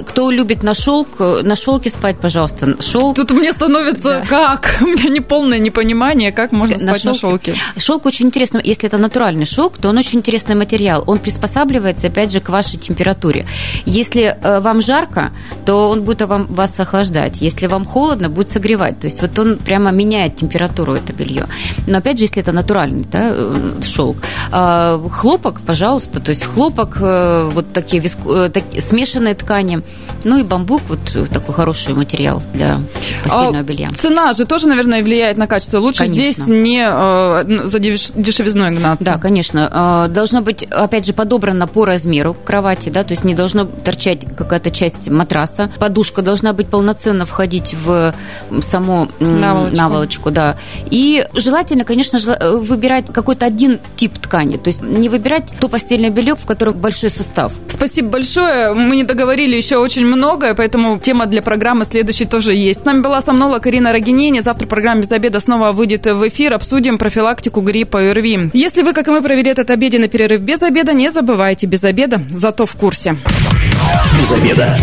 Кто 0.07 0.31
любит 0.31 0.63
на 0.63 0.75
шелк, 0.75 1.19
на 1.19 1.57
шелке 1.57 1.91
спать, 1.91 2.19
пожалуйста. 2.19 2.81
Шелк. 2.81 3.17
Тут 3.17 3.31
мне 3.31 3.53
становится 3.53 4.21
да. 4.21 4.27
как? 4.29 4.79
У 4.81 4.87
меня 4.87 5.09
неполное 5.09 5.59
непонимание, 5.59 6.33
как 6.33 6.53
можно 6.53 6.77
на 6.79 6.95
спать 6.95 7.03
шелк. 7.03 7.15
на 7.15 7.19
шелке. 7.19 7.55
Шелк 7.77 8.07
очень 8.07 8.27
интересно, 8.27 8.61
если 8.63 8.89
это 8.89 8.99
натуральный 8.99 9.47
шелк, 9.47 9.79
то 9.79 9.89
он 9.89 9.99
очень 9.99 10.19
интересный 10.19 10.55
материал. 10.55 11.05
Он 11.07 11.19
приспосабливается, 11.19 12.09
опять 12.09 12.33
же, 12.33 12.41
к 12.41 12.49
вашей 12.49 12.79
температуре. 12.79 13.47
Если 13.87 14.23
э, 14.23 14.61
вам 14.61 14.81
жарко, 14.83 15.33
то 15.65 15.91
он 15.91 16.03
будет 16.03 16.23
вам, 16.23 16.47
вас 16.47 16.79
охлаждать. 16.81 17.41
Если 17.41 17.67
вам 17.67 17.85
холодно, 17.85 18.29
будет 18.29 18.51
согревать. 18.51 19.01
То 19.01 19.07
есть 19.07 19.21
вот 19.23 19.39
он 19.39 19.57
прямо 19.57 19.91
меняет 19.91 20.37
температуру, 20.37 20.95
это 20.95 21.13
белье. 21.13 21.47
Но 21.87 21.99
опять 21.99 22.19
же, 22.19 22.25
если 22.25 22.43
это 22.43 22.53
натуральный 22.53 23.07
да, 23.11 23.31
э, 23.33 23.81
шелк. 23.83 24.17
А 24.51 24.99
хлопок, 25.11 25.61
пожалуйста, 25.61 26.21
то 26.21 26.31
есть 26.31 26.45
хлопок, 26.45 26.99
э, 27.01 27.51
вот 27.53 27.73
такие, 27.73 28.03
виску, 28.03 28.33
э, 28.33 28.49
такие 28.49 28.83
смешанные 28.83 29.35
ткани, 29.35 29.78
ну 30.25 30.39
и 30.39 30.43
бамбук, 30.43 30.83
вот 30.89 31.31
такой 31.31 31.55
хороший 31.55 31.95
материал 31.95 32.43
для 32.55 32.81
постельного 33.23 33.59
а 33.59 33.63
белья. 33.63 33.91
Цена 33.99 34.33
же 34.33 34.45
тоже, 34.45 34.69
наверное, 34.69 35.03
влияет 35.03 35.37
на 35.37 35.47
качество. 35.47 35.79
Лучше 35.79 36.05
конечно. 36.05 36.17
здесь 36.17 36.47
не 36.47 36.85
э, 36.85 37.67
за 37.69 37.79
дешевизной 37.79 38.71
гнаться. 38.73 39.05
Да, 39.05 39.19
конечно. 39.19 40.09
Должно 40.11 40.43
быть, 40.43 40.65
опять 40.65 41.07
же, 41.07 41.13
подобрано 41.13 41.67
по 41.67 41.85
размеру 41.85 42.35
кровати, 42.35 42.89
да, 42.89 43.05
то 43.05 43.13
есть 43.13 43.25
не 43.25 43.35
должно 43.35 43.65
торчать 43.65 44.25
какая-то 44.37 44.71
часть 44.71 45.09
матраса. 45.09 45.71
Подушка 45.79 46.23
должна 46.23 46.53
быть 46.53 46.69
полноценно 46.69 47.27
входить 47.27 47.75
в 47.85 48.15
саму 48.61 49.09
наволочку, 49.21 49.77
наволочку 49.77 50.31
да. 50.31 50.57
И 50.91 51.25
желательно, 51.35 51.85
конечно, 51.85 52.19
выбирать 52.59 53.07
какой-то 53.13 53.47
один 53.47 53.79
тип 53.97 54.19
ткани, 54.19 54.57
то 54.57 54.69
есть 54.69 54.83
не 54.83 55.09
выбирать 55.09 55.45
то 55.61 55.69
постельное 55.69 56.11
белье, 56.11 56.35
в 56.35 56.47
котором 56.47 56.75
большой 56.75 57.11
состав. 57.11 57.53
Спасибо 57.69 58.11
большое. 58.11 58.75
Мы 58.75 58.97
не 58.97 59.05
договорили 59.05 59.57
еще 59.59 59.77
очень 59.77 60.07
многое, 60.07 60.55
поэтому 60.55 60.99
тема 60.99 61.27
для 61.27 61.43
программы 61.43 61.85
следующей 61.85 62.25
тоже 62.25 62.55
есть. 62.55 62.81
С 62.81 62.85
нами 62.85 63.01
была 63.01 63.21
сомнолог 63.21 63.63
Карина 63.63 63.93
Рогинени. 63.93 64.41
Завтра 64.41 64.67
программа 64.67 65.03
«Без 65.03 65.11
обеда» 65.11 65.41
снова 65.41 65.73
выйдет 65.73 66.07
в 66.07 66.27
эфир. 66.29 66.55
Обсудим 66.55 66.97
профилактику 66.97 67.61
гриппа 67.61 68.03
и 68.03 68.07
ОРВИ. 68.09 68.51
Если 68.55 68.83
вы, 68.83 68.93
как 68.93 69.09
и 69.09 69.11
мы, 69.11 69.21
провели 69.21 69.51
этот 69.51 69.71
обеденный 69.71 70.09
перерыв 70.09 70.41
без 70.41 70.63
обеда, 70.63 70.93
не 70.93 71.11
забывайте 71.11 71.67
без 71.67 71.85
обеда, 71.85 72.23
зато 72.35 72.65
в 72.65 72.75
курсе. 72.75 73.17
Без 74.19 74.33
обеда. 74.33 74.77